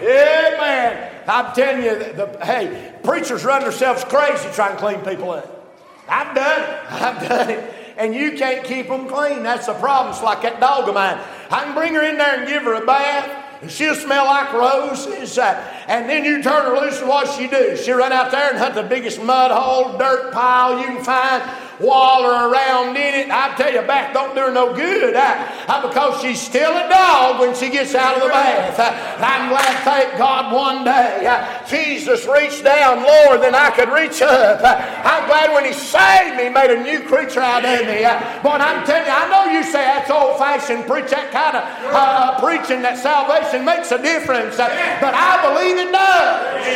Amen. 0.00 1.12
I'm 1.26 1.52
telling 1.52 1.82
you, 1.82 1.98
the, 1.98 2.12
the, 2.12 2.44
hey, 2.44 2.94
preachers 3.02 3.44
run 3.44 3.62
themselves 3.62 4.04
crazy 4.04 4.48
trying 4.52 4.76
to 4.76 4.78
clean 4.78 5.00
people 5.00 5.32
up. 5.32 5.74
I've 6.08 6.32
done 6.32 6.62
it. 6.62 6.68
I've 6.92 7.28
done 7.28 7.50
it. 7.50 7.74
And 7.96 8.14
you 8.14 8.38
can't 8.38 8.64
keep 8.64 8.86
them 8.86 9.08
clean. 9.08 9.42
That's 9.42 9.66
the 9.66 9.74
problem. 9.74 10.14
It's 10.14 10.22
like 10.22 10.42
that 10.42 10.60
dog 10.60 10.88
of 10.88 10.94
mine. 10.94 11.18
I 11.50 11.64
can 11.64 11.74
bring 11.74 11.92
her 11.94 12.04
in 12.04 12.18
there 12.18 12.38
and 12.38 12.48
give 12.48 12.62
her 12.62 12.74
a 12.74 12.86
bath 12.86 13.46
and 13.60 13.70
she'll 13.70 13.94
smell 13.94 14.26
like 14.26 14.52
roses. 14.52 15.38
Uh, 15.38 15.77
And 15.88 16.08
then 16.08 16.24
you 16.24 16.42
turn 16.42 16.66
her 16.66 16.78
loose, 16.78 17.00
and 17.00 17.08
what 17.08 17.34
she 17.34 17.48
do? 17.48 17.76
She 17.76 17.92
run 17.92 18.12
out 18.12 18.30
there 18.30 18.50
and 18.50 18.58
hunt 18.58 18.74
the 18.74 18.82
biggest 18.82 19.22
mud 19.22 19.50
hole, 19.50 19.96
dirt 19.96 20.32
pile 20.32 20.78
you 20.78 20.86
can 20.86 21.02
find 21.02 21.42
waller 21.80 22.50
around 22.50 22.96
in 22.96 23.14
it. 23.14 23.30
I 23.30 23.54
tell 23.56 23.72
you, 23.72 23.82
bath 23.82 24.12
don't 24.12 24.34
do 24.34 24.42
her 24.42 24.52
no 24.52 24.74
good 24.74 25.14
I, 25.16 25.82
because 25.82 26.20
she's 26.20 26.40
still 26.40 26.70
a 26.70 26.88
dog 26.88 27.40
when 27.40 27.54
she 27.54 27.70
gets 27.70 27.94
out 27.94 28.16
of 28.16 28.22
the 28.22 28.28
bath. 28.28 28.78
I, 28.78 29.38
am 29.38 29.48
glad, 29.48 29.84
thank 29.84 30.18
God, 30.18 30.52
one 30.52 30.84
day 30.84 31.26
uh, 31.26 31.66
Jesus 31.66 32.26
reached 32.26 32.64
down 32.64 33.02
lower 33.02 33.38
than 33.38 33.54
I 33.54 33.70
could 33.70 33.90
reach 33.90 34.22
up. 34.22 34.60
I'm 34.62 35.26
glad 35.28 35.54
when 35.54 35.64
He 35.64 35.72
saved 35.72 36.36
me, 36.36 36.48
made 36.48 36.70
a 36.70 36.82
new 36.82 37.06
creature 37.06 37.40
out 37.40 37.64
of 37.64 37.86
me. 37.86 38.04
Uh, 38.04 38.42
but 38.42 38.60
I'm 38.60 38.84
telling 38.84 39.06
you, 39.06 39.12
I 39.12 39.28
know 39.30 39.52
you 39.52 39.62
say 39.62 39.84
that's 39.84 40.10
old 40.10 40.38
fashioned 40.38 40.86
preach, 40.86 41.10
that 41.10 41.30
kind 41.30 41.56
of 41.56 41.62
uh, 41.94 42.40
preaching 42.40 42.82
that 42.82 42.98
salvation 42.98 43.64
makes 43.64 43.92
a 43.92 44.02
difference, 44.02 44.58
uh, 44.58 44.68
but 45.00 45.14
I 45.14 45.42
believe 45.46 45.77
it 45.78 45.92
does. 45.92 46.72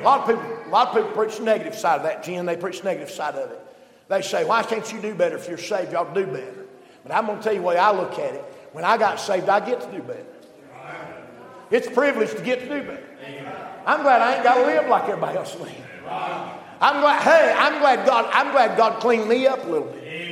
A 0.00 0.02
lot 0.02 0.20
of 0.20 0.26
people 0.26 0.56
a 0.66 0.68
lot 0.68 0.88
of 0.88 0.94
people 0.94 1.10
preach 1.12 1.38
the 1.38 1.44
negative 1.44 1.76
side 1.76 1.98
of 1.98 2.02
that, 2.02 2.24
Jen. 2.24 2.44
They 2.44 2.56
preach 2.56 2.80
the 2.80 2.86
negative 2.86 3.10
side 3.10 3.34
of 3.36 3.50
it. 3.50 3.60
They 4.08 4.22
say, 4.22 4.44
why 4.44 4.62
can't 4.64 4.90
you 4.92 5.00
do 5.00 5.14
better 5.14 5.36
if 5.36 5.48
you're 5.48 5.58
saved? 5.58 5.92
To 5.92 6.10
do 6.12 6.26
better. 6.26 6.66
But 7.04 7.12
I'm 7.12 7.26
going 7.26 7.38
to 7.38 7.44
tell 7.44 7.52
you 7.52 7.60
the 7.60 7.66
way 7.66 7.78
I 7.78 7.92
look 7.92 8.18
at 8.18 8.34
it. 8.34 8.44
When 8.72 8.84
I 8.84 8.96
got 8.96 9.20
saved, 9.20 9.48
I 9.48 9.64
get 9.64 9.80
to 9.80 9.90
do 9.90 10.02
better. 10.02 10.26
It's 11.70 11.86
a 11.86 11.90
privilege 11.90 12.30
to 12.32 12.42
get 12.42 12.60
to 12.60 12.66
do 12.66 12.82
better. 12.82 13.02
I'm 13.86 14.02
glad 14.02 14.22
I 14.22 14.34
ain't 14.34 14.44
got 14.44 14.54
to 14.56 14.62
live 14.62 14.88
like 14.88 15.04
everybody 15.04 15.38
else 15.38 15.56
lives. 15.58 15.74
I'm 16.78 17.00
glad, 17.00 17.22
hey, 17.22 17.54
I'm 17.56 17.78
glad 17.80 18.04
God, 18.06 18.28
I'm 18.32 18.52
glad 18.52 18.76
God 18.76 19.00
cleaned 19.00 19.28
me 19.28 19.46
up 19.46 19.64
a 19.64 19.68
little 19.68 19.88
bit. 19.88 20.25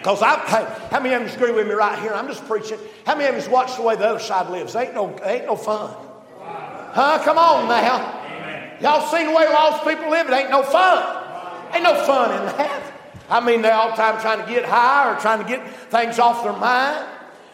Because 0.00 0.22
I, 0.22 0.38
hey, 0.46 0.88
how 0.90 0.98
many 0.98 1.14
of 1.14 1.28
you 1.28 1.36
agree 1.36 1.52
with 1.52 1.66
me 1.66 1.74
right 1.74 1.98
here? 1.98 2.14
I'm 2.14 2.26
just 2.26 2.46
preaching. 2.46 2.78
How 3.04 3.14
many 3.14 3.36
of 3.36 3.44
you 3.44 3.50
watch 3.50 3.76
the 3.76 3.82
way 3.82 3.96
the 3.96 4.08
other 4.08 4.18
side 4.18 4.48
lives? 4.48 4.74
Ain't 4.74 4.94
no, 4.94 5.14
ain't 5.22 5.44
no 5.44 5.56
fun. 5.56 5.94
Huh? 6.40 7.20
Come 7.22 7.36
on 7.36 7.68
now. 7.68 8.78
Y'all 8.80 9.06
seen 9.10 9.26
the 9.26 9.34
way 9.34 9.44
lost 9.44 9.86
people 9.86 10.10
live? 10.10 10.26
It 10.26 10.32
ain't 10.32 10.50
no 10.50 10.62
fun. 10.62 11.74
Ain't 11.74 11.84
no 11.84 12.02
fun 12.06 12.30
in 12.30 12.46
that. 12.56 12.92
I 13.28 13.44
mean, 13.44 13.60
they're 13.60 13.74
all 13.74 13.90
the 13.90 13.96
time 13.96 14.18
trying 14.22 14.40
to 14.40 14.50
get 14.50 14.64
high 14.64 15.12
or 15.12 15.20
trying 15.20 15.42
to 15.42 15.46
get 15.46 15.68
things 15.90 16.18
off 16.18 16.42
their 16.44 16.54
mind. 16.54 17.06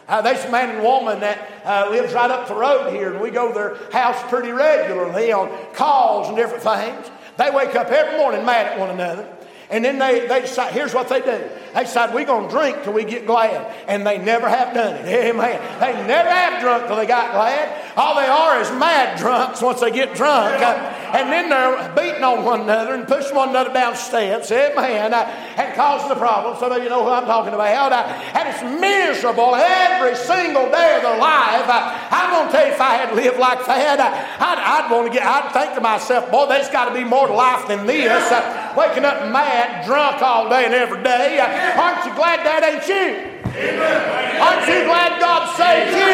Uh, 0.07 0.21
there's 0.21 0.45
a 0.45 0.49
man 0.49 0.69
and 0.69 0.83
woman 0.83 1.19
that 1.19 1.51
uh, 1.65 1.89
lives 1.91 2.13
right 2.13 2.31
up 2.31 2.47
the 2.47 2.55
road 2.55 2.93
here, 2.93 3.11
and 3.11 3.21
we 3.21 3.29
go 3.29 3.49
to 3.49 3.53
their 3.53 3.91
house 3.91 4.17
pretty 4.29 4.51
regularly 4.51 5.33
on 5.33 5.51
calls 5.73 6.29
and 6.29 6.37
different 6.37 6.63
things. 6.63 7.11
They 7.37 7.51
wake 7.51 7.75
up 7.75 7.87
every 7.87 8.17
morning 8.17 8.45
mad 8.45 8.67
at 8.67 8.79
one 8.79 8.89
another. 8.89 9.27
And 9.69 9.83
then 9.83 9.99
they, 9.99 10.27
they 10.27 10.41
decide, 10.41 10.71
here's 10.71 10.93
what 10.93 11.09
they 11.09 11.19
do. 11.19 11.49
They 11.77 11.83
decide, 11.83 12.11
we're 12.11 12.25
going 12.25 12.49
to 12.49 12.51
drink 12.51 12.81
till 12.81 12.93
we 12.93 13.03
get 13.05 13.27
glad. 13.27 13.71
And 13.87 14.01
they 14.01 14.17
never 14.17 14.49
have 14.49 14.73
done 14.73 14.95
it. 14.95 15.05
Amen. 15.05 15.61
They 15.79 15.93
never 16.07 16.27
have 16.27 16.59
drunk 16.59 16.87
till 16.87 16.95
they 16.95 17.05
got 17.05 17.33
glad. 17.33 17.93
All 17.95 18.15
they 18.15 18.25
are 18.25 18.59
is 18.59 18.71
mad 18.71 19.19
drunks 19.19 19.61
once 19.61 19.79
they 19.79 19.91
get 19.91 20.15
drunk. 20.15 20.59
And 20.59 21.31
then 21.31 21.49
they're 21.49 21.93
beating 21.93 22.23
on 22.23 22.43
one 22.43 22.61
another 22.61 22.95
and 22.95 23.07
pushing 23.07 23.35
one 23.35 23.49
another 23.49 23.71
down 23.73 23.95
steps. 23.95 24.51
Amen. 24.51 25.13
And 25.13 25.75
causing 25.75 26.09
the 26.09 26.15
problem. 26.15 26.57
Some 26.57 26.71
of 26.71 26.81
you 26.81 26.89
know 26.89 27.03
who 27.03 27.11
I'm 27.11 27.25
talking 27.25 27.53
about. 27.53 27.93
And 27.93 28.49
it's 28.49 28.81
miserable 28.81 29.53
every 29.53 30.15
single 30.15 30.71
day 30.71 30.97
of 30.97 31.03
their 31.03 31.19
life. 31.19 31.69
I'm 31.69 32.31
going 32.31 32.47
to 32.47 32.51
tell 32.57 32.65
you, 32.65 32.73
if 32.73 32.81
I 32.81 32.95
had 32.95 33.15
lived 33.15 33.37
like 33.37 33.63
that, 33.67 33.99
I'd, 34.01 34.57
I'd 34.57 34.91
want 34.91 35.05
to 35.05 35.13
get, 35.13 35.27
I'd 35.27 35.53
think 35.53 35.75
to 35.75 35.81
myself, 35.81 36.31
boy, 36.31 36.47
there's 36.47 36.69
got 36.69 36.89
to 36.89 36.95
be 36.95 37.03
more 37.03 37.27
to 37.27 37.33
life 37.33 37.67
than 37.67 37.85
this. 37.85 38.25
Waking 38.77 39.05
up 39.05 39.33
mad 39.33 39.33
mad, 39.33 39.85
drunk 39.85 40.21
all 40.21 40.49
day 40.49 40.65
and 40.65 40.73
every 40.73 41.01
day. 41.01 41.39
Aren't 41.41 42.05
you 42.05 42.13
glad 42.13 42.45
that 42.45 42.61
ain't 42.61 42.85
you? 42.85 43.25
Aren't 44.37 44.69
you 44.69 44.85
glad 44.85 45.17
God 45.17 45.49
saved 45.57 45.97
you? 45.97 46.13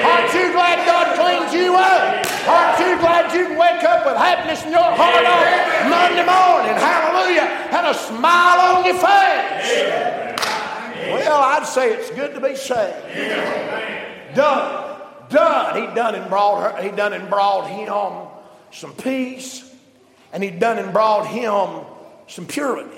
Aren't 0.00 0.32
you 0.32 0.56
glad 0.56 0.80
God 0.88 1.06
cleans 1.20 1.52
you 1.52 1.76
up? 1.76 2.24
Aren't 2.48 2.78
you 2.80 2.96
glad 2.96 3.28
you 3.36 3.44
can 3.44 3.58
wake 3.58 3.84
up 3.84 4.06
with 4.06 4.16
happiness 4.16 4.64
in 4.64 4.72
your 4.72 4.80
heart 4.80 5.20
on 5.20 5.92
Monday 5.92 6.24
morning? 6.24 6.76
Hallelujah. 6.80 7.44
And 7.76 7.86
a 7.86 7.94
smile 7.94 8.60
on 8.72 8.84
your 8.86 8.96
face. 8.96 9.68
Well, 11.12 11.40
I'd 11.42 11.66
say 11.66 11.92
it's 11.92 12.10
good 12.10 12.34
to 12.34 12.40
be 12.40 12.56
saved. 12.56 14.34
Done. 14.34 14.98
Done. 15.28 15.76
He 15.76 15.94
done 15.94 16.14
and 16.14 16.26
brought 16.30 16.72
her, 16.72 16.82
he 16.82 16.90
done 16.90 17.12
and 17.12 17.28
brought 17.28 17.68
him 17.68 18.32
some 18.70 18.94
peace. 18.94 19.71
And 20.32 20.42
he 20.42 20.50
done 20.50 20.78
and 20.78 20.92
brought 20.92 21.26
him 21.26 21.84
some 22.26 22.46
purity. 22.46 22.96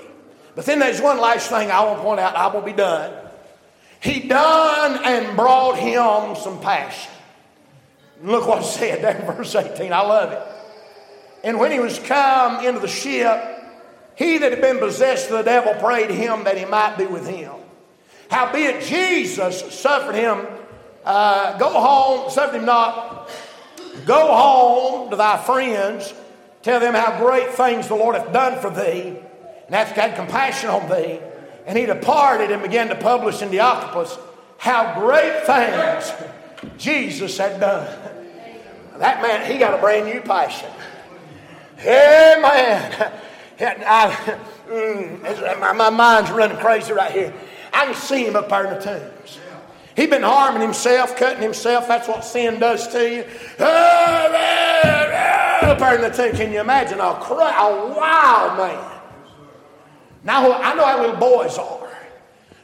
But 0.55 0.65
then 0.65 0.79
there's 0.79 1.01
one 1.01 1.19
last 1.19 1.49
thing 1.49 1.69
I 1.69 1.83
want 1.83 1.97
to 1.97 2.03
point 2.03 2.19
out. 2.19 2.35
I 2.35 2.47
will 2.47 2.61
be 2.61 2.73
done. 2.73 3.13
He 3.99 4.21
done 4.21 5.01
and 5.03 5.35
brought 5.35 5.77
him 5.77 6.35
some 6.41 6.61
passion. 6.61 7.11
look 8.23 8.47
what 8.47 8.61
it 8.61 8.65
said 8.65 9.03
there 9.03 9.17
in 9.17 9.25
verse 9.35 9.53
18. 9.53 9.91
I 9.91 10.01
love 10.01 10.31
it. 10.31 10.41
And 11.43 11.59
when 11.59 11.71
he 11.71 11.79
was 11.79 11.99
come 11.99 12.65
into 12.65 12.79
the 12.79 12.87
ship, 12.87 13.43
he 14.15 14.37
that 14.37 14.51
had 14.51 14.61
been 14.61 14.79
possessed 14.79 15.29
of 15.29 15.37
the 15.37 15.43
devil 15.43 15.73
prayed 15.75 16.09
him 16.09 16.45
that 16.45 16.57
he 16.57 16.65
might 16.65 16.97
be 16.97 17.05
with 17.05 17.27
him. 17.27 17.51
Howbeit 18.29 18.83
Jesus 18.83 19.73
suffered 19.73 20.15
him, 20.15 20.47
uh, 21.03 21.57
go 21.57 21.69
home, 21.69 22.31
suffered 22.31 22.57
him 22.57 22.65
not, 22.65 23.29
go 24.05 24.33
home 24.33 25.09
to 25.11 25.15
thy 25.15 25.37
friends, 25.37 26.13
tell 26.65 26.79
them 26.79 26.95
how 26.95 27.19
great 27.19 27.51
things 27.51 27.87
the 27.87 27.95
Lord 27.95 28.15
hath 28.15 28.33
done 28.33 28.59
for 28.59 28.71
thee, 28.71 29.15
and 29.67 29.75
hath 29.75 29.91
had 29.91 30.15
compassion 30.15 30.69
on 30.71 30.89
thee. 30.89 31.19
And 31.67 31.77
he 31.77 31.85
departed 31.85 32.49
and 32.49 32.61
began 32.61 32.89
to 32.89 32.95
publish 32.95 33.41
in 33.43 33.49
the 33.49 33.57
Decapolis 33.57 34.17
how 34.57 34.99
great 34.99 35.45
things 35.45 36.11
Jesus 36.77 37.37
had 37.37 37.59
done. 37.59 37.87
That 38.97 39.21
man, 39.21 39.51
he 39.51 39.59
got 39.59 39.77
a 39.77 39.81
brand 39.81 40.07
new 40.07 40.21
passion. 40.21 40.69
Amen. 41.81 43.11
I, 43.59 44.39
mm, 44.67 45.77
my 45.77 45.89
mind's 45.91 46.31
running 46.31 46.57
crazy 46.57 46.93
right 46.93 47.11
here. 47.11 47.33
I 47.73 47.85
can 47.85 47.95
see 47.95 48.25
him 48.25 48.35
up 48.35 48.49
there 48.49 48.65
in 48.65 48.73
the 48.73 48.81
tombs. 48.81 49.39
He's 49.95 50.09
been 50.09 50.23
harming 50.23 50.61
himself, 50.61 51.15
cutting 51.15 51.41
himself. 51.41 51.87
That's 51.87 52.07
what 52.07 52.23
sin 52.25 52.59
does 52.59 52.87
to 52.89 53.09
you. 53.09 53.21
Up 55.65 55.79
there 55.79 55.95
in 55.95 56.01
the 56.01 56.09
tomb, 56.09 56.35
can 56.35 56.51
you 56.51 56.59
imagine 56.59 56.99
a, 56.99 57.13
cry, 57.15 57.55
a 57.57 57.87
wild 57.93 58.57
man? 58.57 58.91
Now, 60.23 60.51
I 60.51 60.75
know 60.75 60.85
how 60.85 61.01
little 61.01 61.15
boys 61.15 61.57
are. 61.57 61.89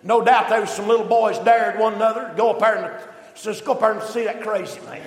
No 0.03 0.23
doubt 0.23 0.49
there 0.49 0.61
was 0.61 0.71
some 0.71 0.87
little 0.87 1.05
boys 1.05 1.37
dared 1.39 1.79
one 1.79 1.93
another 1.93 2.33
go 2.35 2.51
up 2.51 2.59
there 2.59 2.83
and 2.83 3.09
just 3.35 3.63
go 3.63 3.73
up 3.73 3.79
there 3.79 3.93
and 3.93 4.03
see 4.03 4.25
that 4.25 4.41
crazy 4.41 4.79
man. 4.81 5.01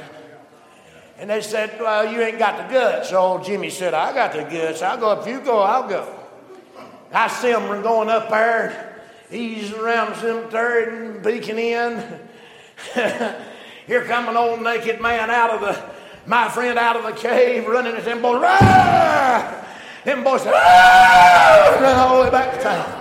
And 1.18 1.30
they 1.30 1.42
said, 1.42 1.78
Well, 1.80 2.12
you 2.12 2.20
ain't 2.20 2.38
got 2.38 2.56
the 2.56 2.72
guts. 2.72 3.10
So 3.10 3.18
old 3.18 3.44
Jimmy 3.44 3.70
said, 3.70 3.94
I 3.94 4.12
got 4.14 4.32
the 4.32 4.42
guts. 4.42 4.82
I'll 4.82 4.98
go. 4.98 5.12
If 5.20 5.26
you 5.26 5.40
go, 5.40 5.60
I'll 5.60 5.88
go. 5.88 6.20
I 7.12 7.28
see 7.28 7.52
them 7.52 7.82
going 7.82 8.08
up 8.08 8.28
there, 8.28 8.93
easing 9.30 9.78
around 9.78 10.10
the 10.10 10.20
cemetery 10.20 10.96
and 10.96 11.24
peeking 11.24 11.58
in. 11.58 12.20
Here 13.87 14.04
come 14.04 14.28
an 14.28 14.37
old 14.37 14.62
naked 14.62 15.00
man 15.00 15.30
out 15.30 15.50
of 15.50 15.60
the, 15.60 15.90
my 16.26 16.48
friend 16.48 16.78
out 16.78 16.96
of 16.96 17.02
the 17.04 17.12
cave, 17.12 17.66
running 17.66 17.94
at 17.94 18.04
them 18.04 18.22
boys. 18.22 18.40
Rah! 18.40 19.64
Them 20.04 20.24
boys 20.24 20.42
said, 20.42 20.52
ah! 20.54 21.78
run 21.80 21.96
all 21.96 22.18
the 22.18 22.24
way 22.24 22.30
back 22.30 22.54
to 22.54 22.62
town. 22.62 23.00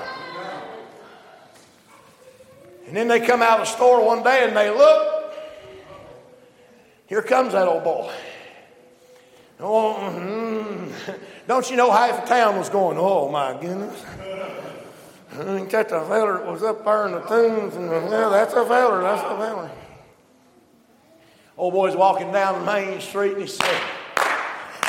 And 2.87 2.95
then 2.95 3.07
they 3.07 3.25
come 3.25 3.41
out 3.41 3.59
of 3.59 3.65
the 3.65 3.71
store 3.71 4.05
one 4.05 4.23
day 4.23 4.45
and 4.47 4.55
they 4.55 4.69
look. 4.69 5.33
Here 7.07 7.21
comes 7.21 7.53
that 7.53 7.67
old 7.67 7.83
boy. 7.83 8.13
Oh, 9.59 9.95
mm-hmm. 9.99 11.11
don't 11.47 11.69
you 11.69 11.77
know 11.77 11.91
half 11.91 12.21
the 12.21 12.27
town 12.27 12.57
was 12.57 12.69
going, 12.69 12.97
oh 12.99 13.29
my 13.29 13.53
goodness. 13.53 14.03
Ain't 15.39 15.69
that 15.71 15.89
the 15.89 16.01
feller 16.01 16.37
that 16.37 16.45
was 16.45 16.61
up 16.63 16.85
there 16.85 17.07
in 17.07 17.13
the 17.13 17.21
tombs? 17.21 17.75
And, 17.75 17.89
yeah, 17.89 18.29
that's 18.29 18.53
a 18.53 18.65
feller, 18.65 19.01
that's 19.01 19.21
a 19.21 19.37
feller. 19.37 19.71
Old 21.57 21.73
boy's 21.73 21.95
walking 21.95 22.31
down 22.31 22.65
main 22.65 22.99
street 23.01 23.33
and 23.33 23.41
he 23.41 23.47
said, 23.47 23.81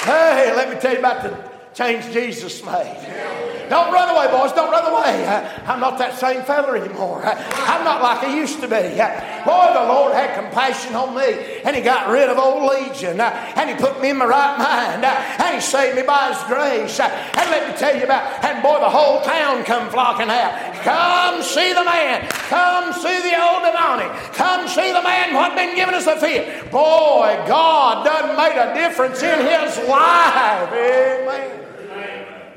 Hey, 0.02 0.52
let 0.54 0.68
me 0.68 0.78
tell 0.80 0.92
you 0.92 0.98
about 0.98 1.22
the 1.22 1.50
change 1.74 2.12
Jesus 2.12 2.64
made. 2.64 3.43
Don't 3.68 3.92
run 3.92 4.08
away, 4.14 4.26
boys. 4.30 4.52
Don't 4.52 4.70
run 4.70 4.86
away. 4.90 5.26
I'm 5.66 5.80
not 5.80 5.98
that 5.98 6.18
same 6.18 6.42
feller 6.42 6.76
anymore. 6.76 7.22
I'm 7.24 7.84
not 7.84 8.02
like 8.02 8.24
I 8.24 8.36
used 8.36 8.60
to 8.60 8.68
be. 8.68 8.96
Boy, 9.44 9.66
the 9.74 9.86
Lord 9.88 10.14
had 10.14 10.34
compassion 10.38 10.94
on 10.94 11.14
me, 11.14 11.60
and 11.64 11.76
He 11.76 11.82
got 11.82 12.08
rid 12.08 12.28
of 12.28 12.38
old 12.38 12.70
Legion, 12.70 13.20
and 13.20 13.70
He 13.70 13.76
put 13.76 14.00
me 14.00 14.10
in 14.10 14.18
my 14.18 14.26
right 14.26 14.58
mind, 14.58 15.04
and 15.04 15.54
He 15.54 15.60
saved 15.60 15.96
me 15.96 16.02
by 16.02 16.32
His 16.32 16.42
grace. 16.44 17.00
And 17.00 17.50
let 17.50 17.68
me 17.70 17.76
tell 17.78 17.96
you 17.96 18.04
about, 18.04 18.44
and 18.44 18.62
boy, 18.62 18.80
the 18.80 18.90
whole 18.90 19.22
town 19.22 19.64
come 19.64 19.90
flocking 19.90 20.30
out. 20.30 20.74
Come 20.82 21.42
see 21.42 21.72
the 21.72 21.84
man. 21.84 22.26
Come 22.28 22.92
see 22.92 23.20
the 23.22 23.40
old 23.40 23.64
demonic. 23.64 24.12
Come 24.34 24.68
see 24.68 24.92
the 24.92 25.02
man 25.02 25.34
what 25.34 25.54
been 25.56 25.74
giving 25.74 25.94
us 25.94 26.04
the 26.04 26.16
fear. 26.16 26.62
Boy, 26.70 27.42
God 27.46 28.04
done 28.04 28.36
made 28.36 28.58
a 28.58 28.74
difference 28.74 29.22
in 29.22 29.40
his 29.40 29.88
life. 29.88 30.72
Amen. 30.72 31.63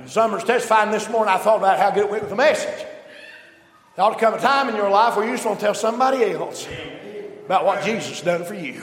Summers 0.08 0.46
testifying 0.46 0.92
this 0.92 1.10
morning, 1.10 1.34
I 1.34 1.38
thought 1.38 1.58
about 1.58 1.78
how 1.78 1.92
good 1.92 2.06
it 2.06 2.10
went 2.10 2.24
with 2.24 2.30
the 2.30 2.36
message. 2.36 2.86
There 3.96 4.06
ought 4.06 4.14
to 4.14 4.20
come 4.20 4.34
a 4.34 4.40
time 4.40 4.70
in 4.70 4.76
your 4.76 4.90
life 4.90 5.18
where 5.18 5.26
you 5.26 5.34
just 5.34 5.46
want 5.46 5.60
to 5.60 5.66
tell 5.66 5.74
somebody 5.74 6.24
else 6.32 6.68
about 7.46 7.66
what 7.66 7.84
Jesus 7.84 8.22
done 8.22 8.46
for 8.46 8.54
you. 8.54 8.82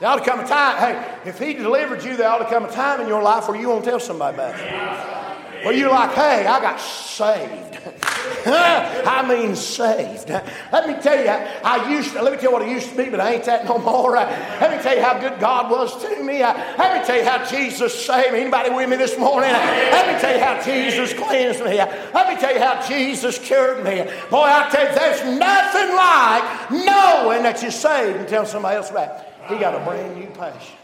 There 0.00 0.08
ought 0.08 0.16
to 0.16 0.24
come 0.24 0.40
a 0.40 0.46
time, 0.46 0.78
hey, 0.78 1.28
if 1.28 1.38
he 1.38 1.54
delivered 1.54 2.04
you, 2.04 2.16
there 2.16 2.28
ought 2.28 2.38
to 2.38 2.44
come 2.44 2.64
a 2.64 2.70
time 2.70 3.00
in 3.00 3.08
your 3.08 3.22
life 3.22 3.48
where 3.48 3.60
you 3.60 3.68
want 3.68 3.84
to 3.84 3.90
tell 3.90 4.00
somebody 4.00 4.36
about 4.36 4.54
it. 4.54 5.64
Where 5.64 5.74
you're 5.74 5.90
like, 5.90 6.12
hey, 6.12 6.46
I 6.46 6.60
got 6.60 6.80
saved. 6.80 7.78
I 8.46 9.24
mean 9.28 9.54
saved. 9.56 10.30
Let 10.30 10.88
me 10.88 10.94
tell 11.02 11.18
you, 11.18 11.28
I 11.28 11.90
used 11.90 12.12
to, 12.12 12.22
let 12.22 12.32
me 12.32 12.38
tell 12.38 12.50
you 12.50 12.52
what 12.52 12.62
I 12.62 12.70
used 12.70 12.90
to 12.90 12.96
be, 12.96 13.08
but 13.10 13.20
I 13.20 13.34
ain't 13.34 13.44
that 13.44 13.64
no 13.64 13.78
more. 13.78 14.12
Let 14.12 14.76
me 14.76 14.82
tell 14.82 14.96
you 14.96 15.02
how 15.02 15.18
good 15.18 15.38
God 15.40 15.70
was 15.70 16.00
to 16.02 16.22
me. 16.22 16.40
Let 16.40 17.00
me 17.00 17.06
tell 17.06 17.16
you 17.16 17.24
how 17.24 17.44
Jesus 17.44 18.06
saved 18.06 18.32
me. 18.32 18.40
Anybody 18.40 18.70
with 18.70 18.88
me 18.88 18.96
this 18.96 19.18
morning? 19.18 19.50
Let 19.50 20.14
me 20.14 20.20
tell 20.20 20.34
you 20.34 20.42
how 20.42 20.62
Jesus 20.62 21.12
cleansed 21.12 21.60
me. 21.60 21.76
Let 21.76 22.28
me 22.28 22.40
tell 22.40 22.54
you 22.54 22.60
how 22.60 22.86
Jesus 22.86 23.38
cured 23.38 23.84
me. 23.84 24.04
Boy, 24.30 24.44
I 24.44 24.68
tell 24.70 24.88
you, 24.88 24.94
there's 24.94 25.38
nothing 25.38 25.96
like 25.96 26.70
knowing 26.70 27.42
that 27.42 27.60
you're 27.62 27.70
saved 27.70 28.18
and 28.18 28.28
tell 28.28 28.46
somebody 28.46 28.76
else 28.76 28.90
about 28.90 29.20
it. 29.20 29.26
He 29.48 29.58
got 29.58 29.74
a 29.74 29.84
brand 29.84 30.16
new 30.16 30.26
passion. 30.28 30.76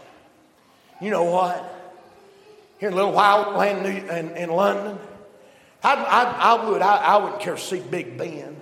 You 1.01 1.11
know 1.11 1.23
what? 1.23 1.71
Here 2.79 2.89
in 2.89 2.93
a 2.93 2.95
little 2.95 3.13
while, 3.13 3.61
in, 3.61 3.85
in, 3.85 4.31
in 4.35 4.49
London, 4.49 4.97
I, 5.85 5.93
I, 5.93 6.23
I 6.23 6.67
would. 6.67 6.81
I, 6.81 6.95
I 6.95 7.17
wouldn't 7.17 7.41
care 7.41 7.53
to 7.53 7.61
see 7.61 7.79
Big 7.79 8.17
Ben. 8.17 8.57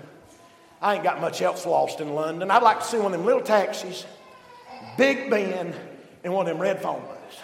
I 0.82 0.96
ain't 0.96 1.06
got 1.06 1.22
much 1.22 1.42
else 1.42 1.66
lost 1.66 2.02
in 2.02 2.14
London. 2.14 2.52
I'd 2.52 2.62
like 2.62 2.82
to 2.82 2.86
see 2.86 2.98
one 2.98 3.06
of 3.06 3.12
them 3.14 3.26
little 3.26 3.42
taxis, 3.42 4.06
Big 4.98 5.30
Ben, 5.30 5.74
and 6.26 6.34
one 6.34 6.46
of 6.46 6.54
them 6.54 6.62
red 6.62 6.82
phone 6.82 7.00
booths. 7.00 7.40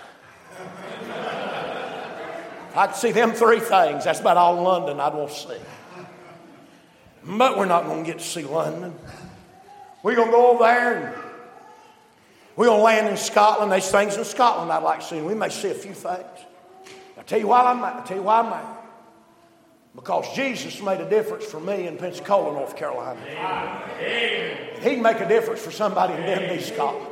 I 2.76 2.88
could 2.88 2.98
see 2.98 3.14
them 3.14 3.32
three 3.32 3.62
things. 3.62 4.04
That's 4.04 4.20
about 4.20 4.36
all 4.36 4.62
London 4.62 5.00
I'd 5.00 5.14
want 5.14 5.32
to 5.32 5.36
see. 5.36 5.58
But 7.24 7.58
we're 7.58 7.66
not 7.66 7.86
going 7.86 8.04
to 8.04 8.12
get 8.12 8.20
to 8.20 8.26
see 8.26 8.44
London. 8.44 8.94
We're 10.04 10.16
going 10.16 10.28
to 10.28 10.32
go 10.34 10.52
over 10.52 10.64
there 10.64 10.94
and 10.96 11.24
we're 12.58 12.66
going 12.66 12.80
to 12.80 12.84
land 12.84 13.08
in 13.08 13.16
Scotland. 13.16 13.72
There's 13.72 13.90
things 13.90 14.18
in 14.18 14.26
Scotland 14.26 14.74
I'd 14.74 14.84
like 14.84 15.00
to 15.00 15.06
see. 15.06 15.22
We 15.22 15.36
may 15.36 15.50
see 15.50 15.70
a 15.70 15.74
few 15.74 15.94
things. 15.94 16.26
I'll 17.18 17.24
tell 17.24 17.40
you 17.40 17.48
why 17.48 17.62
I'm 17.62 17.82
I'll 17.82 18.04
tell 18.04 18.18
you 18.18 18.24
why 18.24 18.40
I'm 18.40 18.50
mad. 18.50 18.80
Because 19.96 20.34
Jesus 20.36 20.82
made 20.82 21.02
a 21.02 21.10
difference 21.10 21.46
for 21.46 21.60
me 21.60 21.88
in 21.88 21.98
Pensacola, 21.98 22.54
North 22.54 22.76
Carolina. 22.76 23.20
He 24.82 24.96
can 24.96 25.02
make 25.02 25.20
a 25.20 25.28
difference 25.28 25.62
for 25.62 25.72
somebody 25.72 26.14
in 26.14 26.22
Denby, 26.22 26.62
Scotland. 26.62 27.08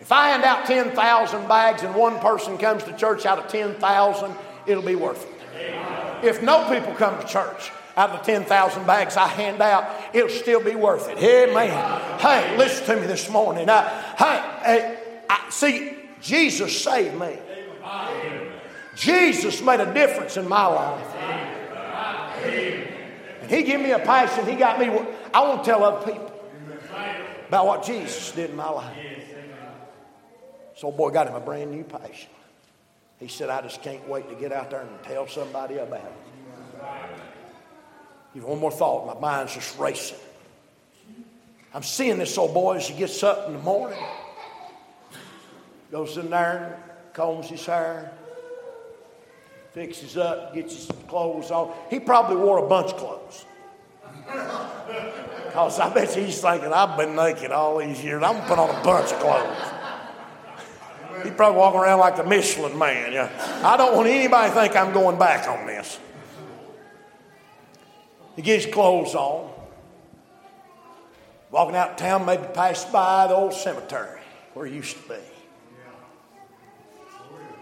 If 0.00 0.12
I 0.12 0.28
hand 0.28 0.44
out 0.44 0.64
10,000 0.66 1.48
bags 1.48 1.82
and 1.82 1.94
one 1.94 2.18
person 2.20 2.56
comes 2.56 2.84
to 2.84 2.96
church 2.96 3.26
out 3.26 3.38
of 3.38 3.48
10,000, 3.48 4.34
it'll 4.66 4.82
be 4.82 4.94
worth 4.94 5.26
it. 5.26 6.24
If 6.24 6.42
no 6.42 6.66
people 6.72 6.94
come 6.94 7.20
to 7.20 7.26
church 7.26 7.70
out 7.96 8.10
of 8.10 8.24
the 8.24 8.32
10,000 8.32 8.86
bags 8.86 9.16
I 9.16 9.26
hand 9.26 9.60
out, 9.60 9.84
it'll 10.14 10.30
still 10.30 10.62
be 10.62 10.76
worth 10.76 11.08
it. 11.08 11.18
Amen. 11.18 12.18
Hey, 12.20 12.56
listen 12.56 12.86
to 12.86 13.00
me 13.00 13.06
this 13.06 13.28
morning. 13.28 13.68
Uh, 13.68 13.86
hey, 14.16 14.98
I, 15.28 15.50
see, 15.50 15.96
Jesus 16.20 16.80
saved 16.80 17.18
me. 17.18 17.36
Jesus 18.98 19.62
made 19.62 19.78
a 19.78 19.94
difference 19.94 20.36
in 20.36 20.48
my 20.48 20.66
life. 20.66 21.14
And 23.42 23.50
he 23.50 23.62
gave 23.62 23.80
me 23.80 23.92
a 23.92 24.00
passion. 24.00 24.44
He 24.44 24.56
got 24.56 24.80
me. 24.80 24.86
I 25.32 25.40
want 25.48 25.62
to 25.62 25.70
tell 25.70 25.84
other 25.84 26.04
people 26.04 26.32
about 27.46 27.66
what 27.66 27.84
Jesus 27.84 28.32
did 28.32 28.50
in 28.50 28.56
my 28.56 28.68
life. 28.68 28.96
So, 30.76 30.90
boy 30.90 31.10
got 31.10 31.28
him 31.28 31.34
a 31.34 31.40
brand 31.40 31.70
new 31.70 31.84
passion. 31.84 32.30
He 33.20 33.28
said, 33.28 33.50
I 33.50 33.62
just 33.62 33.82
can't 33.82 34.06
wait 34.08 34.28
to 34.30 34.34
get 34.34 34.52
out 34.52 34.70
there 34.70 34.80
and 34.80 35.02
tell 35.04 35.26
somebody 35.28 35.78
about 35.78 36.04
it. 36.04 36.82
Give 38.34 38.44
one 38.44 38.58
more 38.58 38.70
thought. 38.70 39.06
My 39.06 39.20
mind's 39.20 39.54
just 39.54 39.78
racing. 39.78 40.18
I'm 41.72 41.82
seeing 41.82 42.18
this 42.18 42.36
old 42.36 42.54
boy 42.54 42.76
as 42.76 42.88
he 42.88 42.96
gets 42.96 43.22
up 43.22 43.46
in 43.46 43.54
the 43.54 43.58
morning, 43.60 43.98
goes 45.90 46.16
in 46.16 46.30
there, 46.30 46.82
combs 47.12 47.48
his 47.48 47.64
hair, 47.64 48.12
fixes 49.72 50.16
up, 50.16 50.54
gets 50.54 50.74
you 50.74 50.80
some 50.80 51.02
clothes 51.08 51.50
on. 51.50 51.74
He 51.90 52.00
probably 52.00 52.36
wore 52.36 52.64
a 52.64 52.68
bunch 52.68 52.92
of 52.92 52.96
clothes. 52.96 53.44
Because 55.48 55.80
I 55.80 55.92
bet 55.92 56.14
he's 56.14 56.40
thinking, 56.42 56.72
I've 56.72 56.98
been 56.98 57.16
naked 57.16 57.50
all 57.50 57.78
these 57.78 58.04
years. 58.04 58.22
I'm 58.22 58.34
going 58.34 58.42
to 58.42 58.48
put 58.48 58.58
on 58.58 58.70
a 58.70 58.84
bunch 58.84 59.10
of 59.12 59.18
clothes. 59.18 59.56
He's 61.24 61.32
probably 61.32 61.58
walking 61.58 61.80
around 61.80 61.98
like 61.98 62.16
the 62.16 62.22
Michelin 62.22 62.78
man. 62.78 63.12
Yeah. 63.12 63.62
I 63.64 63.76
don't 63.76 63.96
want 63.96 64.08
anybody 64.08 64.50
to 64.50 64.54
think 64.54 64.76
I'm 64.76 64.92
going 64.92 65.18
back 65.18 65.48
on 65.48 65.66
this. 65.66 65.98
He 68.36 68.42
gets 68.42 68.66
clothes 68.66 69.14
on. 69.14 69.50
Walking 71.50 71.74
out 71.74 71.92
of 71.92 71.96
town, 71.96 72.26
maybe 72.26 72.44
passed 72.54 72.92
by 72.92 73.26
the 73.26 73.34
old 73.34 73.54
cemetery 73.54 74.20
where 74.52 74.66
he 74.66 74.76
used 74.76 74.96
to 75.02 75.08
be. 75.08 75.16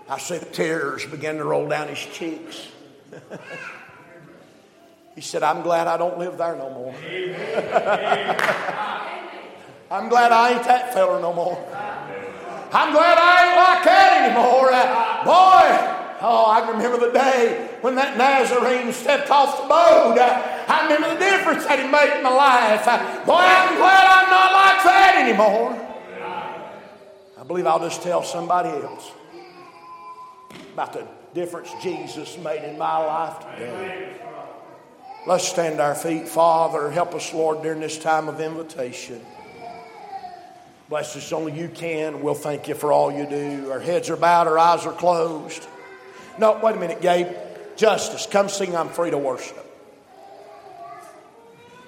I 0.08 0.18
see 0.18 0.38
tears 0.52 1.04
begin 1.06 1.38
to 1.38 1.44
roll 1.44 1.68
down 1.68 1.88
his 1.88 1.98
cheeks. 1.98 2.68
he 5.16 5.20
said, 5.20 5.42
I'm 5.42 5.62
glad 5.62 5.88
I 5.88 5.96
don't 5.96 6.16
live 6.18 6.38
there 6.38 6.54
no 6.54 6.70
more. 6.70 6.94
I'm 9.90 10.08
glad 10.08 10.30
I 10.30 10.54
ain't 10.54 10.64
that 10.64 10.94
feller 10.94 11.20
no 11.20 11.32
more. 11.32 11.58
I'm 12.72 12.92
glad 12.92 13.18
I 13.18 13.46
ain't 13.46 13.56
like 13.56 13.84
that 13.84 14.10
anymore. 14.22 14.70
Uh, 14.70 15.24
boy, 15.24 15.66
oh, 16.22 16.44
I 16.50 16.70
remember 16.70 17.06
the 17.06 17.12
day 17.12 17.78
when 17.80 17.96
that 17.96 18.16
Nazarene 18.16 18.92
stepped 18.92 19.30
off 19.30 19.62
the 19.62 19.68
boat. 19.68 20.18
Uh, 20.18 20.64
I 20.68 20.82
remember 20.84 21.14
the 21.14 21.20
difference 21.20 21.64
that 21.66 21.78
he 21.78 21.86
made 21.90 22.16
in 22.16 22.22
my 22.22 22.30
life. 22.30 22.86
Uh, 22.86 22.98
boy, 23.24 23.42
I'm 23.42 23.76
glad 23.76 24.06
I'm 24.06 24.30
not 24.30 24.52
like 24.54 24.84
that 24.86 25.14
anymore. 25.26 25.74
I 27.38 27.42
believe 27.44 27.66
I'll 27.66 27.80
just 27.80 28.02
tell 28.02 28.22
somebody 28.22 28.68
else 28.70 29.10
about 30.72 30.92
the 30.92 31.06
difference 31.34 31.72
Jesus 31.82 32.38
made 32.38 32.62
in 32.64 32.78
my 32.78 32.98
life 32.98 33.40
today. 33.40 34.16
Let's 35.26 35.48
stand 35.48 35.80
our 35.80 35.94
feet. 35.94 36.28
Father, 36.28 36.90
help 36.90 37.14
us, 37.14 37.32
Lord, 37.34 37.62
during 37.62 37.80
this 37.80 37.98
time 37.98 38.28
of 38.28 38.40
invitation. 38.40 39.20
Bless 40.88 41.16
us 41.16 41.32
only 41.32 41.52
you 41.52 41.68
can. 41.68 42.22
We'll 42.22 42.34
thank 42.34 42.68
you 42.68 42.74
for 42.74 42.92
all 42.92 43.10
you 43.10 43.26
do. 43.26 43.70
Our 43.70 43.80
heads 43.80 44.08
are 44.08 44.16
bowed, 44.16 44.46
our 44.46 44.58
eyes 44.58 44.86
are 44.86 44.92
closed. 44.92 45.66
No, 46.38 46.60
wait 46.62 46.76
a 46.76 46.78
minute, 46.78 47.00
Gabe. 47.00 47.28
Justice, 47.76 48.26
come 48.30 48.48
sing 48.48 48.76
I'm 48.76 48.88
Free 48.88 49.10
to 49.10 49.18
Worship. 49.18 49.62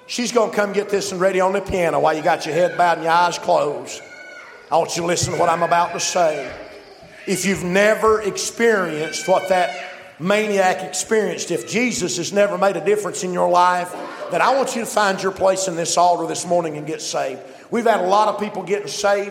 She's 0.05 0.31
going 0.31 0.49
to 0.49 0.55
come 0.55 0.73
get 0.73 0.89
this 0.89 1.11
and 1.11 1.21
ready 1.21 1.39
on 1.39 1.53
the 1.53 1.61
piano 1.61 1.99
while 1.99 2.15
you 2.15 2.21
got 2.21 2.45
your 2.45 2.55
head 2.55 2.77
bowed 2.77 2.97
and 2.97 3.03
your 3.03 3.13
eyes 3.13 3.37
closed. 3.37 4.01
I 4.71 4.77
want 4.77 4.95
you 4.95 5.03
to 5.03 5.07
listen 5.07 5.33
to 5.33 5.39
what 5.39 5.49
I'm 5.49 5.63
about 5.63 5.93
to 5.93 5.99
say 5.99 6.51
if 7.29 7.45
you've 7.45 7.63
never 7.63 8.23
experienced 8.23 9.27
what 9.27 9.49
that 9.49 9.93
maniac 10.19 10.81
experienced, 10.81 11.51
if 11.51 11.69
Jesus 11.69 12.17
has 12.17 12.33
never 12.33 12.57
made 12.57 12.75
a 12.75 12.83
difference 12.83 13.23
in 13.23 13.33
your 13.33 13.47
life, 13.47 13.95
then 14.31 14.41
I 14.41 14.55
want 14.55 14.75
you 14.75 14.81
to 14.81 14.87
find 14.87 15.21
your 15.21 15.31
place 15.31 15.67
in 15.67 15.75
this 15.75 15.95
altar 15.95 16.25
this 16.25 16.47
morning 16.47 16.75
and 16.75 16.87
get 16.87 17.03
saved. 17.03 17.39
We've 17.69 17.85
had 17.85 17.99
a 17.99 18.07
lot 18.07 18.29
of 18.29 18.39
people 18.39 18.63
getting 18.63 18.87
saved. 18.87 19.27